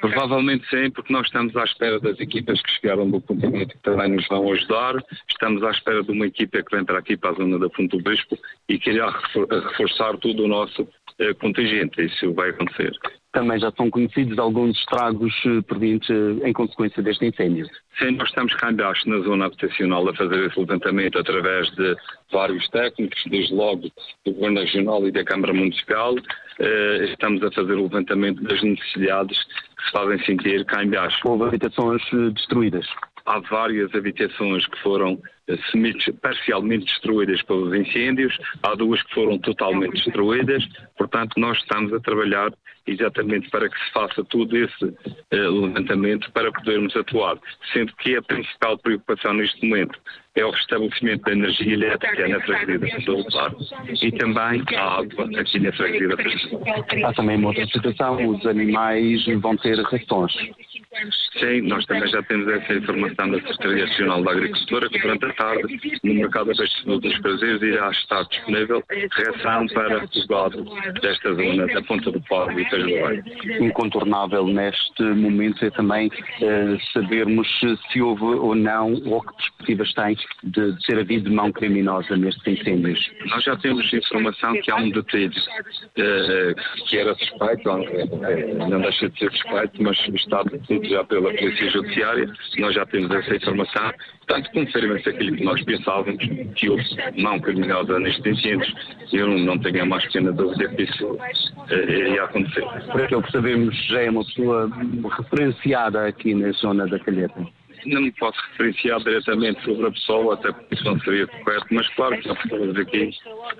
Provavelmente 0.00 0.68
sim, 0.68 0.90
porque 0.90 1.12
nós 1.12 1.26
estamos 1.26 1.56
à 1.56 1.64
espera 1.64 1.98
das 2.00 2.18
equipas 2.20 2.60
que 2.60 2.70
chegaram 2.72 3.10
do 3.10 3.20
continente 3.20 3.74
que 3.74 3.82
também 3.82 4.10
nos 4.10 4.26
vão 4.28 4.52
ajudar. 4.52 5.02
Estamos 5.28 5.62
à 5.62 5.70
espera 5.70 6.02
de 6.02 6.10
uma 6.10 6.26
equipa 6.26 6.62
que 6.62 6.76
vem 6.76 6.84
para 6.84 6.98
aqui 6.98 7.16
para 7.16 7.30
a 7.30 7.34
zona 7.34 7.58
da 7.58 7.70
Fonte 7.70 7.96
do 7.96 8.02
Bispo 8.02 8.38
e 8.68 8.78
que 8.78 8.90
irá 8.90 9.10
reforçar 9.10 10.16
todo 10.18 10.44
o 10.44 10.48
nosso 10.48 10.88
eh, 11.18 11.34
contingente. 11.34 12.04
Isso 12.04 12.32
vai 12.34 12.50
acontecer. 12.50 12.92
Também 13.36 13.60
já 13.60 13.70
são 13.72 13.90
conhecidos 13.90 14.38
alguns 14.38 14.78
estragos 14.78 15.30
eh, 15.44 15.60
provenientes 15.60 16.08
eh, 16.08 16.48
em 16.48 16.54
consequência 16.54 17.02
deste 17.02 17.26
incêndio. 17.26 17.66
Sim, 17.98 18.12
nós 18.12 18.30
estamos 18.30 18.54
cá 18.54 18.72
embaixo 18.72 19.06
na 19.06 19.18
zona 19.18 19.44
habitacional 19.44 20.08
a 20.08 20.14
fazer 20.14 20.46
esse 20.46 20.58
levantamento 20.58 21.18
através 21.18 21.70
de 21.72 21.94
vários 22.32 22.66
técnicos, 22.70 23.22
desde 23.26 23.52
logo 23.52 23.90
do 24.24 24.32
Governo 24.32 24.60
Regional 24.60 25.06
e 25.06 25.12
da 25.12 25.22
Câmara 25.22 25.52
Municipal. 25.52 26.14
Estamos 27.10 27.42
a 27.42 27.50
fazer 27.50 27.74
o 27.74 27.82
levantamento 27.82 28.42
das 28.42 28.62
necessidades 28.62 29.36
que 29.44 29.84
se 29.84 29.90
fazem 29.92 30.18
sentir 30.24 30.64
cá 30.64 30.82
embaixo. 30.82 31.18
Houve 31.26 31.44
habitações 31.44 32.02
destruídas? 32.32 32.86
Há 33.26 33.40
várias 33.40 33.94
habitações 33.94 34.66
que 34.66 34.78
foram 34.82 35.20
parcialmente 36.20 36.86
destruídas 36.86 37.42
pelos 37.42 37.74
incêndios, 37.74 38.36
há 38.62 38.74
duas 38.74 39.02
que 39.02 39.14
foram 39.14 39.38
totalmente 39.38 40.04
destruídas, 40.04 40.64
portanto 40.96 41.38
nós 41.38 41.56
estamos 41.58 41.92
a 41.92 42.00
trabalhar 42.00 42.52
exatamente 42.86 43.50
para 43.50 43.68
que 43.68 43.78
se 43.78 43.92
faça 43.92 44.24
todo 44.24 44.56
esse 44.56 44.84
uh, 44.84 45.66
levantamento 45.66 46.30
para 46.32 46.52
podermos 46.52 46.94
atuar, 46.96 47.36
sendo 47.72 47.92
que 47.96 48.16
a 48.16 48.22
principal 48.22 48.78
preocupação 48.78 49.34
neste 49.34 49.66
momento 49.66 49.98
é 50.36 50.44
o 50.44 50.50
restabelecimento 50.50 51.22
da 51.22 51.32
energia 51.32 51.74
elétrica 51.74 52.28
na 52.28 52.40
freguesia 52.40 52.78
da 52.78 52.86
Pessoa 52.86 53.56
e 54.02 54.12
também 54.12 54.62
a 54.76 54.98
água 54.98 55.40
aqui 55.40 55.58
na 55.58 55.72
freguesia 55.72 56.08
da. 56.08 57.08
Há 57.08 57.12
também 57.14 57.36
uma 57.38 57.48
outra 57.48 57.66
situação, 57.66 58.28
os 58.28 58.46
animais 58.46 59.24
vão 59.40 59.56
ter 59.56 59.80
rações. 59.80 60.32
Sim, 61.38 61.62
nós 61.62 61.84
também 61.84 62.08
já 62.08 62.22
temos 62.22 62.48
essa 62.48 62.72
informação 62.72 63.30
da 63.30 63.38
Secretaria 63.38 63.86
Nacional 63.86 64.22
da 64.22 64.30
Agricultura 64.32 64.88
que 64.88 64.98
durante 64.98 65.26
a 65.26 65.32
tarde, 65.34 66.00
no 66.02 66.14
mercado 66.14 66.50
abastecimento 66.50 67.00
dos 67.00 67.18
prazeres, 67.18 67.62
irá 67.62 67.90
estar 67.90 68.22
disponível 68.24 68.82
reação 68.88 69.66
para 69.68 70.04
o 70.04 70.26
gado 70.28 70.64
desta 71.02 71.34
zona, 71.34 71.66
da 71.66 71.82
Ponta 71.82 72.10
do 72.10 72.20
Pau 72.22 72.50
e 72.58 72.64
Tajoara. 72.70 73.22
Incontornável 73.60 74.46
neste 74.46 75.02
momento 75.02 75.64
é 75.64 75.70
também 75.70 76.08
uh, 76.08 76.80
sabermos 76.92 77.46
se 77.92 78.00
houve 78.00 78.24
ou 78.24 78.54
não, 78.54 78.94
ou 79.04 79.20
que 79.20 79.34
perspectivas 79.34 79.92
tem 79.92 80.16
de, 80.44 80.72
de 80.72 80.86
ser 80.86 80.98
havido 80.98 81.30
mão 81.30 81.52
criminosa 81.52 82.16
nestes 82.16 82.46
incêndios. 82.46 83.10
Nós 83.26 83.44
já 83.44 83.56
temos 83.56 83.92
informação 83.92 84.54
que 84.62 84.70
há 84.70 84.76
um 84.76 84.90
detido 84.90 85.36
uh, 85.36 86.86
que 86.88 86.96
era 86.96 87.14
suspeito, 87.14 87.68
não 88.68 88.80
deixa 88.80 89.10
de 89.10 89.18
ser 89.18 89.30
suspeito, 89.32 89.82
mas 89.82 89.98
está 90.08 90.42
detido 90.44 90.85
já 90.88 91.04
pela 91.04 91.32
Polícia 91.32 91.70
Judiciária, 91.70 92.32
nós 92.58 92.74
já 92.74 92.86
temos 92.86 93.10
essa 93.10 93.36
informação, 93.36 93.92
portanto 94.26 94.50
confirma-se 94.52 95.08
aquilo 95.08 95.36
que 95.36 95.44
nós 95.44 95.62
pensávamos, 95.64 96.24
que 96.54 96.68
houve 96.68 96.84
mão 97.16 97.38
criminosa 97.40 97.98
nestes 97.98 98.26
incêndios, 98.26 98.74
eu 99.12 99.28
não 99.28 99.58
tenho 99.58 99.82
a 99.82 99.86
mais 99.86 100.04
pequena 100.04 100.32
dúvida 100.32 100.68
que 100.68 100.82
isso 100.82 101.06
uh, 101.06 101.74
iria 101.88 102.24
acontecer. 102.24 102.64
Por 102.90 103.02
aquilo 103.02 103.22
que 103.22 103.32
sabemos, 103.32 103.86
já 103.86 104.02
é 104.02 104.10
uma 104.10 104.24
pessoa 104.24 104.70
referenciada 105.16 106.06
aqui 106.06 106.34
na 106.34 106.50
zona 106.52 106.86
da 106.86 106.98
Calheta 106.98 107.46
não 107.86 108.02
me 108.02 108.12
posso 108.12 108.38
referenciar 108.50 108.98
diretamente 109.00 109.62
sobre 109.64 109.86
a 109.86 109.90
pessoa, 109.90 110.34
até 110.34 110.52
porque 110.52 110.74
isso 110.74 110.84
não 110.84 110.98
seria 111.00 111.26
correto, 111.26 111.66
mas 111.70 111.88
claro 111.94 112.18
que 112.18 112.28
há 112.28 112.34
pessoas 112.34 112.76
aqui 112.76 113.10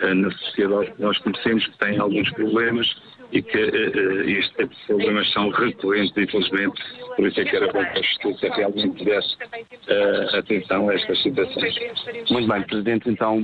eh, 0.01 0.15
na 0.15 0.31
sociedade 0.31 0.93
que 0.93 1.03
nós 1.03 1.19
conhecemos 1.19 1.67
que 1.67 1.79
têm 1.79 1.99
alguns 1.99 2.31
problemas 2.33 2.87
e 3.33 3.43
que 3.43 3.59
uh, 3.59 4.29
este 4.29 4.55
tipo 4.57 4.75
de 4.75 4.87
problemas 4.87 5.33
são 5.33 5.51
recorrentes, 5.51 6.17
infelizmente, 6.17 6.83
por 7.17 7.27
isso 7.27 7.41
é 7.41 7.45
que 7.45 7.57
era 7.57 7.73
bom 7.73 7.85
que 7.85 7.99
a 7.99 8.03
Justiça 8.03 8.55
realmente 8.55 8.99
tivesse 8.99 9.35
uh, 9.37 10.37
atenção 10.37 10.89
a 10.89 10.95
estas 10.95 11.23
situações. 11.23 11.75
Muito 12.31 12.49
bem, 12.49 12.63
Presidente, 12.63 13.09
então, 13.09 13.43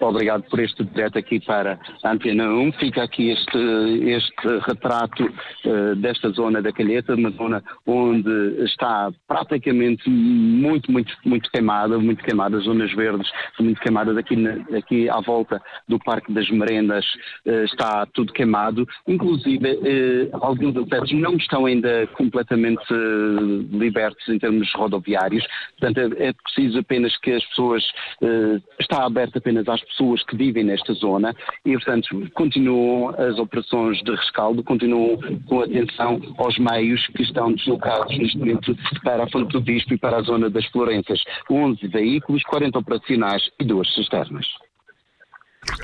obrigado 0.00 0.42
por 0.44 0.58
este 0.58 0.82
direto 0.84 1.18
aqui 1.18 1.38
para 1.40 1.78
a 2.02 2.12
Antena 2.12 2.48
1. 2.48 2.72
Fica 2.72 3.02
aqui 3.02 3.30
este, 3.30 3.58
este 4.08 4.58
retrato 4.66 5.24
uh, 5.24 5.94
desta 5.96 6.30
zona 6.30 6.62
da 6.62 6.72
Calheta, 6.72 7.14
uma 7.14 7.30
zona 7.30 7.62
onde 7.86 8.64
está 8.64 9.10
praticamente 9.28 10.08
muito, 10.08 10.90
muito, 10.90 11.14
muito 11.24 11.50
queimada, 11.50 11.98
muito 11.98 12.22
queimada, 12.24 12.58
zonas 12.58 12.92
verdes 12.94 13.30
muito 13.58 13.80
queimadas 13.80 14.16
aqui, 14.16 14.36
aqui 14.76 15.08
à 15.08 15.20
volta 15.20 15.60
do 15.86 15.98
Parque 15.98 16.32
das 16.32 16.48
Merendas 16.50 17.04
uh, 17.46 17.64
está 17.64 18.06
tudo 18.06 18.32
queimado, 18.32 18.86
inclusive 19.20 20.30
alguns 20.32 20.76
acessos 20.76 21.12
não 21.12 21.36
estão 21.36 21.66
ainda 21.66 22.06
completamente 22.08 22.84
libertos 23.70 24.26
em 24.28 24.38
termos 24.38 24.72
rodoviários. 24.74 25.46
Portanto, 25.78 26.16
é, 26.18 26.28
é 26.28 26.32
preciso 26.32 26.78
apenas 26.78 27.16
que 27.18 27.32
as 27.32 27.44
pessoas, 27.46 27.84
uh, 28.22 28.62
está 28.78 29.04
aberto 29.04 29.36
apenas 29.36 29.68
às 29.68 29.82
pessoas 29.82 30.22
que 30.24 30.36
vivem 30.36 30.64
nesta 30.64 30.92
zona 30.94 31.34
e, 31.64 31.72
portanto, 31.72 32.30
continuam 32.34 33.10
as 33.10 33.38
operações 33.38 33.98
de 34.02 34.10
rescaldo, 34.10 34.62
continuam 34.62 35.18
com 35.46 35.60
atenção 35.60 36.20
aos 36.38 36.58
meios 36.58 37.06
que 37.08 37.22
estão 37.22 37.52
deslocados 37.52 38.16
neste 38.18 38.38
momento 38.38 38.76
para 39.02 39.24
a 39.24 39.30
Fonte 39.30 39.52
do 39.52 39.60
Bispo 39.60 39.94
e 39.94 39.98
para 39.98 40.18
a 40.18 40.22
zona 40.22 40.48
das 40.48 40.66
Florenças. 40.66 41.22
11 41.50 41.86
veículos, 41.88 42.42
40 42.44 42.78
operacionais 42.78 43.50
e 43.60 43.64
duas 43.64 43.92
cisternas. 43.94 44.46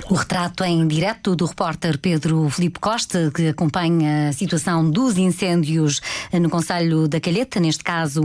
O 0.09 0.15
retrato 0.15 0.63
em 0.63 0.87
direto 0.87 1.35
do 1.35 1.45
repórter 1.45 1.99
Pedro 1.99 2.49
Felipe 2.49 2.79
Costa, 2.79 3.29
que 3.29 3.49
acompanha 3.49 4.29
a 4.29 4.33
situação 4.33 4.89
dos 4.89 5.17
incêndios 5.17 6.01
no 6.33 6.49
Conselho 6.49 7.07
da 7.07 7.19
Calheta, 7.19 7.59
neste 7.59 7.83
caso 7.83 8.21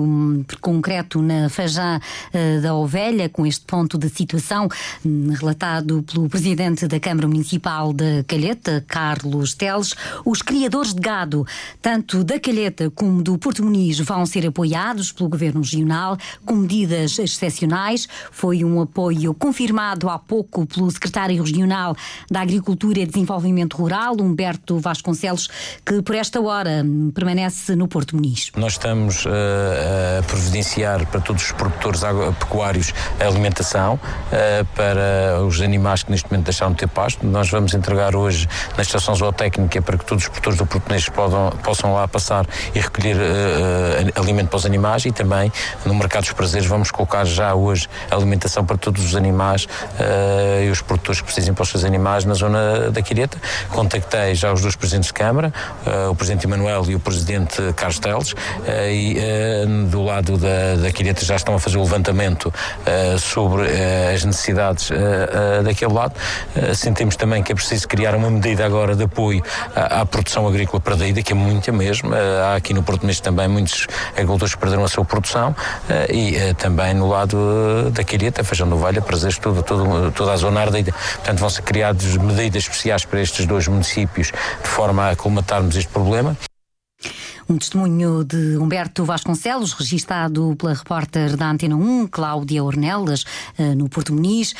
concreto 0.61 1.21
na 1.21 1.51
Fajã 1.51 2.01
eh, 2.33 2.61
da 2.61 2.75
Ovelha, 2.75 3.29
com 3.29 3.45
este 3.45 3.67
ponto 3.67 3.99
de 3.99 4.09
situação 4.09 4.69
hum, 5.05 5.35
relatado 5.39 6.03
pelo 6.05 6.29
presidente 6.29 6.87
da 6.87 6.99
Câmara 7.01 7.27
Municipal 7.27 7.93
da 7.93 8.25
Calheta, 8.27 8.83
Carlos 8.87 9.53
Teles. 9.53 9.95
Os 10.25 10.41
criadores 10.41 10.95
de 10.95 11.01
gado, 11.01 11.45
tanto 11.83 12.25
da 12.25 12.39
Calheta 12.39 12.91
como 12.91 13.23
do 13.23 13.37
Porto 13.37 13.63
Muniz, 13.63 13.99
vão 13.99 14.25
ser 14.25 14.47
apoiados 14.47 15.13
pelo 15.13 15.29
Governo 15.29 15.61
Regional 15.61 16.17
com 16.47 16.55
medidas 16.55 17.19
excepcionais. 17.19 18.09
Foi 18.31 18.65
um 18.65 18.81
apoio 18.81 19.35
confirmado 19.35 20.09
há 20.09 20.19
pouco 20.19 20.65
pelo 20.65 20.91
secretário 20.91 21.42
Regional 21.43 21.97
da 22.31 22.41
Agricultura 22.41 23.01
e 23.01 23.07
Desenvolvimento 23.07 23.77
Rural, 23.77 24.17
Humberto 24.21 24.79
Vasconcelos, 24.79 25.49
que 25.85 26.03
por 26.03 26.15
esta 26.15 26.41
hora 26.41 26.85
permanece 27.15 27.77
no 27.77 27.89
Porto 27.89 28.17
Muniz. 28.17 28.51
Nós 28.57 28.73
estamos 28.73 29.25
uh, 29.27 29.29
a 30.19 30.23
providenciar 30.23 31.07
para 31.07 31.21
todos 31.21 31.43
os 31.45 31.53
produtores 31.53 32.01
pecuários 32.39 32.93
alimentação 33.21 33.95
uh, 33.95 34.65
para 34.75 35.43
os 35.45 35.61
animais 35.61 36.03
que 36.03 36.11
neste 36.11 36.31
momento 36.31 36.47
deixaram 36.47 36.73
de 36.73 36.79
ter 36.79 36.89
pasto. 36.89 37.27
Nós 37.27 37.51
vamos 37.51 37.75
entregar 37.75 38.15
hoje 38.15 38.49
na 38.77 38.83
estação 38.83 39.15
zootécnica 39.15 39.81
para 39.83 39.99
que 39.99 40.05
todos 40.05 40.25
os 40.25 40.29
produtores 40.29 40.59
do 40.59 40.67
Porto 40.67 40.89
Muniz 40.89 41.09
possam 41.63 41.95
lá 41.95 42.07
passar 42.09 42.47
e 42.75 42.81
recolher 42.81 43.17
uh, 43.17 44.21
alimento 44.21 44.49
para 44.49 44.57
os 44.57 44.67
animais 44.67 45.05
e 45.05 45.13
também 45.13 45.53
no 45.85 45.95
mercado 45.95 46.23
dos 46.25 46.33
prazeres 46.33 46.67
vamos 46.67 46.91
colocar 46.91 47.25
já 47.25 47.55
hoje 47.55 47.89
alimentação 48.11 48.65
para 48.65 48.77
todos 48.77 49.05
os 49.05 49.15
animais 49.15 49.67
e 50.65 50.71
os 50.71 50.81
produtores 50.81 51.21
que 51.21 51.27
precisem 51.33 51.55
para 51.55 51.63
os 51.63 51.71
seus 51.71 51.85
animais 51.85 52.27
na 52.27 52.35
zona 52.35 52.91
da 52.91 53.01
Quireta. 53.01 53.39
Contactei 53.71 54.35
já 54.35 54.53
os 54.53 54.61
dois 54.61 54.77
presidentes 54.77 55.09
de 55.09 55.15
Câmara, 55.15 55.53
uh, 55.87 56.11
o 56.11 56.15
presidente 56.15 56.47
Emanuel 56.47 56.85
e 56.89 56.95
o 56.95 57.01
presidente 57.01 57.57
Carlos 57.75 57.99
Teles, 57.99 58.33
uh, 58.33 58.37
e 58.91 59.17
uh, 59.17 59.87
do 59.87 60.03
lado 60.03 60.37
da, 60.37 60.77
da 60.83 60.93
Quireta 60.93 61.25
já 61.25 61.37
estão 61.37 61.55
a 61.55 61.59
fazer 61.59 61.79
o 61.79 61.83
levantamento 61.83 62.53
sobre 63.19 63.69
as 64.13 64.25
necessidades 64.25 64.91
daquele 65.65 65.93
lado. 65.93 66.15
sentimos 66.75 67.17
também 67.17 67.43
que 67.43 67.53
é 67.53 67.55
preciso 67.55 67.87
criar 67.89 68.15
uma 68.15 68.31
medida 68.31 68.65
agora 68.65 68.95
de 68.95 69.05
apoio 69.05 69.43
à, 69.75 70.01
à 70.01 70.07
produção 70.07 70.47
agrícola 70.47 70.81
perdida, 70.81 71.23
que 71.23 71.33
é 71.33 71.35
muita 71.35 71.73
mesmo. 71.73 72.11
há 72.45 72.57
aqui 72.57 72.75
no 72.75 72.83
Porto 72.83 73.07
Mesmo 73.07 73.23
também 73.23 73.49
muitos 73.49 73.87
agricultores 74.13 74.55
perderam 74.55 74.85
a 74.85 74.89
sua 74.89 75.05
produção 75.05 75.55
e 76.09 76.55
também 76.55 76.95
no 76.95 77.09
lado 77.09 77.91
da 77.91 78.05
Quireta, 78.05 78.45
Feijão 78.45 78.69
do 78.69 78.77
Valha, 78.77 79.01
Prazeres, 79.01 79.39
tudo, 79.39 79.63
tudo, 79.63 80.11
toda 80.13 80.33
a 80.33 80.37
zona 80.37 80.61
ardida. 80.61 80.93
Portanto, 81.23 81.39
vão 81.39 81.51
ser 81.51 81.63
criadas 81.63 82.17
medidas 82.17 82.65
especiais 82.65 83.05
para 83.05 83.21
estes 83.21 83.47
dois 83.47 83.69
municípios 83.69 84.33
de 84.61 84.69
forma 84.69 85.05
a 85.05 85.11
aclimatarmos 85.11 85.77
este 85.77 85.89
problema. 85.89 86.37
Um 87.53 87.59
testemunho 87.59 88.25
de 88.25 88.57
Humberto 88.57 89.05
Vasconcelos, 89.05 89.75
registado 89.75 90.57
pela 90.57 90.73
repórter 90.73 91.37
da 91.37 91.51
Antena 91.51 91.77
1, 91.77 92.07
Cláudia 92.07 92.65
Ornelas, 92.65 93.27
eh, 93.59 93.75
no 93.75 93.91
Porto 93.91 94.15
Muniz. 94.15 94.55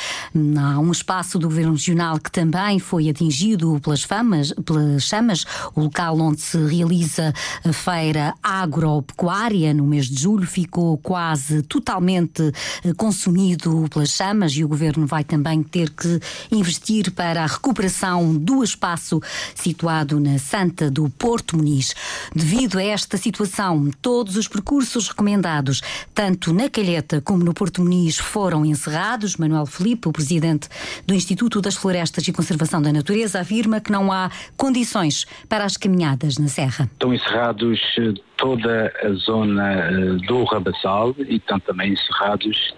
Há 0.55 0.77
um 0.77 0.91
espaço 0.91 1.39
do 1.39 1.47
Governo 1.47 1.71
Regional 1.71 2.19
que 2.19 2.31
também 2.31 2.77
foi 2.77 3.09
atingido 3.09 3.79
pelas, 3.83 4.03
famas, 4.03 4.53
pelas 4.63 5.01
chamas, 5.01 5.43
o 5.73 5.81
local 5.81 6.19
onde 6.19 6.41
se 6.41 6.55
realiza 6.67 7.33
a 7.65 7.73
feira 7.73 8.35
agropecuária 8.43 9.73
no 9.73 9.87
mês 9.87 10.05
de 10.05 10.21
julho 10.21 10.45
ficou 10.45 10.95
quase 10.99 11.63
totalmente 11.63 12.43
eh, 12.83 12.93
consumido 12.93 13.87
pelas 13.91 14.09
chamas 14.09 14.51
e 14.51 14.63
o 14.63 14.67
Governo 14.67 15.07
vai 15.07 15.23
também 15.23 15.63
ter 15.63 15.89
que 15.89 16.19
investir 16.51 17.09
para 17.09 17.43
a 17.43 17.47
recuperação 17.47 18.35
do 18.35 18.63
espaço 18.63 19.19
situado 19.55 20.19
na 20.19 20.37
Santa 20.37 20.91
do 20.91 21.09
Porto 21.09 21.57
Muniz. 21.57 21.95
Devido 22.35 22.77
a 22.77 22.82
esta 22.83 23.17
situação, 23.17 23.89
todos 24.01 24.35
os 24.37 24.47
percursos 24.47 25.07
recomendados, 25.07 25.81
tanto 26.13 26.53
na 26.53 26.69
Calheta 26.69 27.21
como 27.21 27.43
no 27.43 27.53
Porto 27.53 27.81
Muniz, 27.81 28.17
foram 28.17 28.65
encerrados. 28.65 29.37
Manuel 29.37 29.65
Felipe, 29.65 30.07
o 30.07 30.11
presidente 30.11 30.67
do 31.05 31.13
Instituto 31.13 31.61
das 31.61 31.75
Florestas 31.75 32.27
e 32.27 32.33
Conservação 32.33 32.81
da 32.81 32.91
Natureza, 32.91 33.39
afirma 33.39 33.79
que 33.79 33.91
não 33.91 34.11
há 34.11 34.29
condições 34.57 35.25
para 35.47 35.65
as 35.65 35.77
caminhadas 35.77 36.37
na 36.37 36.47
Serra. 36.47 36.89
Estão 36.93 37.13
encerrados 37.13 37.79
eh, 37.99 38.13
toda 38.37 38.93
a 39.03 39.13
zona 39.13 39.73
eh, 39.73 39.91
do 40.27 40.43
Rabassal 40.43 41.15
e 41.19 41.35
estão 41.35 41.59
também 41.59 41.93
encerrados 41.93 42.73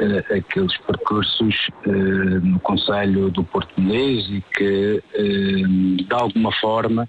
uh, 0.00 0.34
aqueles 0.34 0.76
percursos 0.78 1.68
uh, 1.86 1.90
no 1.90 2.58
Conselho 2.60 3.30
do 3.30 3.44
Porto 3.44 3.80
e 3.80 4.42
que, 4.54 5.02
uh, 5.14 5.96
de 5.96 6.14
alguma 6.14 6.52
forma, 6.52 7.08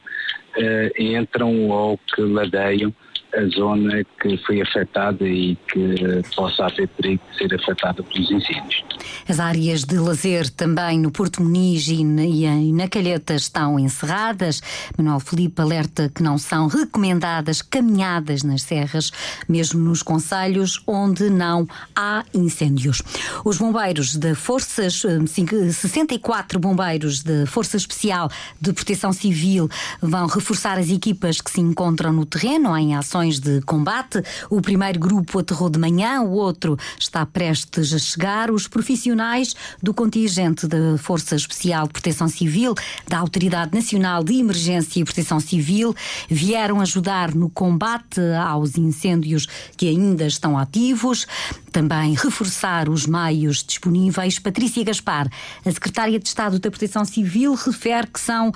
entram 0.98 1.70
ou 1.70 1.98
que 1.98 2.22
ladeiam 2.22 2.94
a 3.36 3.46
zona 3.56 4.04
que 4.22 4.38
foi 4.46 4.62
afetada 4.62 5.28
e 5.28 5.56
que 5.72 6.22
possa 6.36 6.66
haver 6.66 6.88
perigo 6.90 7.22
de 7.32 7.38
ser 7.38 7.54
afetada 7.54 8.02
pelos 8.02 8.32
incêndios. 8.32 8.84
As 9.28 9.40
áreas 9.40 9.84
de 9.84 9.98
lazer 9.98 10.50
também 10.50 11.00
no 11.00 11.12
Porto 11.12 11.42
Muniz 11.42 11.88
e 11.88 12.04
na 12.04 12.88
Calheta 12.88 13.36
estão 13.36 13.80
encerradas. 13.80 14.62
Manuel 14.98 15.20
Felipe 15.20 15.62
alerta 15.62 16.10
que 16.10 16.24
não 16.24 16.38
são 16.38 16.68
recomendadas 16.68 17.62
caminhadas 17.62 18.44
nas 18.44 18.64
serras, 18.64 19.12
mesmo 19.48 19.80
nos 19.80 20.02
conselhos 20.02 20.82
onde 20.88 21.30
não 21.30 21.68
há 21.96 22.26
incêndios. 22.34 23.02
Os 23.46 23.58
bombeiros 23.58 24.16
de 24.16 24.34
forças, 24.34 25.04
64 25.28 26.58
eh, 26.58 26.60
bombeiros 26.60 27.22
de 27.22 27.46
Força 27.46 27.78
Especial 27.78 28.30
de 28.60 28.74
Proteção 28.74 29.14
Civil 29.14 29.70
vão 30.02 30.28
reforçar 30.28 30.78
as 30.78 30.90
equipas 30.90 31.40
que 31.42 31.52
se 31.52 31.62
encontram 31.62 32.12
no 32.12 32.26
terreno 32.26 32.76
em 32.76 32.96
ações 32.96 33.19
de 33.28 33.62
combate. 33.62 34.24
O 34.50 34.62
primeiro 34.62 35.00
grupo 35.00 35.40
aterrou 35.40 35.70
de 35.70 35.78
manhã, 35.78 36.22
o 36.22 36.32
outro 36.32 36.78
está 36.98 37.26
prestes 37.26 37.94
a 37.94 38.00
chegar. 38.00 38.52
Os 38.52 38.68
profissionais 38.68 39.56
do 39.82 39.94
contingente 39.94 40.68
da 40.68 40.98
Força 40.98 41.36
Especial 41.36 41.88
de 41.88 41.94
Proteção 41.94 42.28
Civil, 42.28 42.74
da 43.08 43.20
Autoridade 43.20 43.74
Nacional 43.74 44.24
de 44.24 44.40
Emergência 44.40 45.00
e 45.00 45.04
Proteção 45.04 45.40
Civil, 45.40 45.94
vieram 46.30 46.80
ajudar 46.82 47.36
no 47.36 47.50
combate 47.50 48.22
aos 48.46 48.78
incêndios 48.78 49.48
que 49.76 49.88
ainda 49.88 50.26
estão 50.26 50.58
ativos, 50.58 51.28
também 51.70 52.14
reforçar 52.14 52.90
os 52.90 53.06
meios 53.06 53.64
disponíveis. 53.64 54.40
Patrícia 54.40 54.84
Gaspar, 54.84 55.30
a 55.66 55.72
Secretária 55.72 56.20
de 56.20 56.28
Estado 56.28 56.60
da 56.60 56.70
Proteção 56.70 57.06
Civil, 57.06 57.54
refere 57.56 58.08
que 58.08 58.20
são 58.20 58.52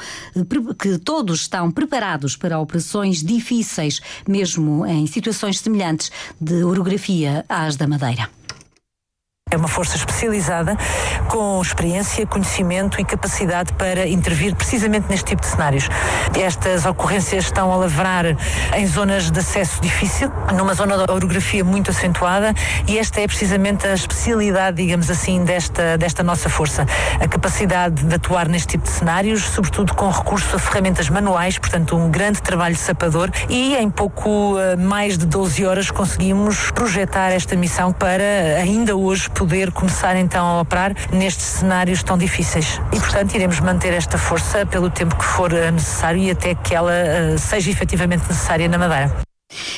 que 0.79 0.97
todos 0.97 1.41
estão 1.41 1.71
preparados 1.71 2.35
para 2.35 2.59
operações 2.59 3.23
difíceis, 3.23 4.01
mesmo 4.27 4.85
em 4.85 5.07
situações 5.07 5.59
semelhantes 5.59 6.11
de 6.39 6.63
orografia 6.63 7.45
às 7.47 7.75
da 7.75 7.87
Madeira. 7.87 8.29
É 9.53 9.55
uma 9.55 9.67
força 9.67 9.95
especializada 9.95 10.75
com 11.29 11.61
experiência, 11.61 12.25
conhecimento 12.25 12.99
e 12.99 13.05
capacidade 13.05 13.71
para 13.73 14.07
intervir 14.07 14.55
precisamente 14.55 15.05
neste 15.07 15.25
tipo 15.25 15.43
de 15.43 15.47
cenários. 15.47 15.89
Estas 16.35 16.87
ocorrências 16.87 17.45
estão 17.45 17.71
a 17.71 17.75
lavrar 17.75 18.25
em 18.75 18.87
zonas 18.87 19.29
de 19.29 19.39
acesso 19.39 19.79
difícil, 19.79 20.31
numa 20.55 20.73
zona 20.73 20.97
de 20.97 21.11
orografia 21.11 21.63
muito 21.63 21.91
acentuada 21.91 22.51
e 22.87 22.97
esta 22.97 23.21
é 23.21 23.27
precisamente 23.27 23.85
a 23.85 23.93
especialidade, 23.93 24.77
digamos 24.77 25.11
assim, 25.11 25.43
desta, 25.43 25.99
desta 25.99 26.23
nossa 26.23 26.49
força. 26.49 26.87
A 27.21 27.27
capacidade 27.27 28.03
de 28.03 28.15
atuar 28.15 28.47
neste 28.47 28.69
tipo 28.69 28.85
de 28.85 28.89
cenários, 28.89 29.43
sobretudo 29.43 29.93
com 29.93 30.09
recurso 30.09 30.55
a 30.55 30.59
ferramentas 30.59 31.09
manuais, 31.09 31.59
portanto 31.59 31.95
um 31.95 32.09
grande 32.09 32.41
trabalho 32.41 32.75
sapador 32.75 33.29
e 33.47 33.75
em 33.75 33.91
pouco 33.91 34.57
eh, 34.57 34.75
mais 34.77 35.15
de 35.15 35.27
12 35.27 35.63
horas 35.63 35.91
conseguimos 35.91 36.71
projetar 36.71 37.29
esta 37.29 37.55
missão 37.55 37.93
para 37.93 38.23
ainda 38.57 38.95
hoje 38.95 39.29
poder 39.43 39.71
começar 39.71 40.15
então 40.15 40.45
a 40.45 40.61
operar 40.61 40.95
nestes 41.11 41.45
cenários 41.45 42.01
tão 42.01 42.17
difíceis. 42.17 42.79
E, 42.93 42.99
portanto, 42.99 43.35
iremos 43.35 43.59
manter 43.59 43.93
esta 43.93 44.17
força 44.17 44.65
pelo 44.65 44.89
tempo 44.89 45.17
que 45.17 45.25
for 45.25 45.51
eh, 45.51 45.69
necessário 45.69 46.21
e 46.21 46.31
até 46.31 46.55
que 46.55 46.73
ela 46.73 46.93
uh, 46.93 47.37
seja 47.37 47.69
efetivamente 47.69 48.21
necessária 48.21 48.69
na 48.69 48.77
Madeira. 48.77 49.13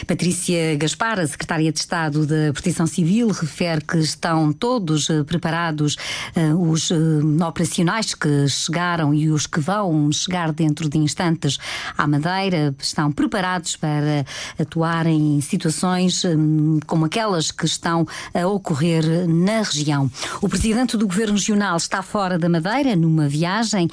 Patrícia 0.08 0.76
Gaspar, 0.76 1.20
a 1.20 1.28
secretária 1.28 1.72
de 1.72 1.80
Estado 1.80 2.26
da 2.26 2.52
Proteção 2.54 2.86
Civil, 2.86 3.30
refere 3.30 3.82
que 3.82 3.98
estão 3.98 4.52
todos 4.52 5.10
eh, 5.10 5.24
preparados, 5.24 5.96
uh, 6.36 6.72
os 6.72 6.90
uh, 6.92 7.46
operacionais 7.48 8.14
que 8.14 8.48
chegaram 8.48 9.14
e 9.14 9.30
os 9.30 9.48
que 9.48 9.60
vão 9.60 10.12
chegar 10.12 10.52
dentro 10.52 10.90
de 10.90 10.98
instantes 10.98 11.58
à 11.98 12.08
Madeira, 12.08 12.76
estão 12.80 13.12
preparados 13.12 13.76
para 13.76 14.26
atuar 14.60 15.08
em 15.08 15.40
situações 15.42 16.24
um, 16.26 16.80
como 16.86 17.06
aquelas 17.06 17.52
que 17.52 17.66
estão 17.66 18.06
a 18.34 18.48
ocorrer 18.48 19.28
na 19.28 19.62
região. 19.62 20.10
O 20.42 20.50
presidente 20.50 20.98
do 20.98 21.08
Governo 21.08 21.34
Regional 21.34 21.78
está 21.78 22.02
fora 22.02 22.38
da 22.38 22.50
Madeira, 22.50 22.96
numa 22.96 23.28
viagem 23.28 23.88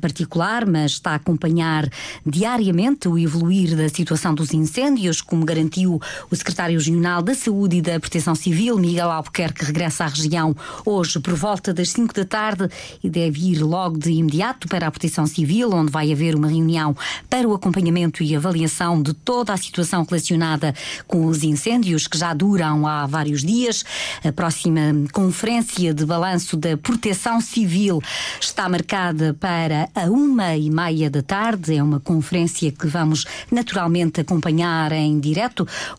particular, 0.00 0.66
mas 0.66 0.92
está 0.92 1.12
a 1.12 1.14
acompanhar 1.14 1.88
diariamente 2.24 3.08
o 3.08 3.18
evoluir 3.18 3.76
da 3.76 3.88
situação 3.88 4.34
dos 4.34 4.52
incêndios, 4.52 5.20
como 5.20 5.44
garantiu 5.48 6.00
o 6.30 6.36
secretário 6.36 6.76
regional 6.76 7.22
da 7.22 7.34
Saúde 7.34 7.76
e 7.76 7.80
da 7.80 7.98
Proteção 7.98 8.34
Civil, 8.34 8.76
Miguel 8.76 9.10
Albuquerque, 9.10 9.64
regressa 9.64 10.04
à 10.04 10.08
região 10.08 10.54
hoje 10.84 11.18
por 11.20 11.34
volta 11.34 11.72
das 11.72 11.90
5 11.90 12.12
da 12.12 12.24
tarde 12.24 12.68
e 13.02 13.08
deve 13.08 13.52
ir 13.52 13.62
logo 13.62 13.96
de 13.96 14.10
imediato 14.10 14.68
para 14.68 14.86
a 14.86 14.90
Proteção 14.90 15.26
Civil, 15.26 15.72
onde 15.72 15.90
vai 15.90 16.12
haver 16.12 16.34
uma 16.34 16.48
reunião 16.48 16.94
para 17.30 17.48
o 17.48 17.54
acompanhamento 17.54 18.22
e 18.22 18.36
avaliação 18.36 19.02
de 19.02 19.14
toda 19.14 19.54
a 19.54 19.56
situação 19.56 20.04
relacionada 20.04 20.74
com 21.06 21.24
os 21.24 21.42
incêndios 21.42 22.06
que 22.06 22.18
já 22.18 22.34
duram 22.34 22.86
há 22.86 23.06
vários 23.06 23.42
dias. 23.42 23.84
A 24.22 24.30
próxima 24.30 24.80
conferência 25.12 25.94
de 25.94 26.04
balanço 26.04 26.58
da 26.58 26.76
Proteção 26.76 27.40
Civil 27.40 28.02
está 28.38 28.68
marcada 28.68 29.34
para 29.40 29.88
a 29.94 30.10
uma 30.10 30.54
e 30.56 30.68
meia 30.68 31.08
da 31.08 31.22
tarde. 31.22 31.74
É 31.74 31.82
uma 31.82 32.00
conferência 32.00 32.70
que 32.70 32.86
vamos 32.86 33.24
naturalmente 33.50 34.20
acompanhar 34.20 34.92
em 34.92 35.18
direto 35.18 35.37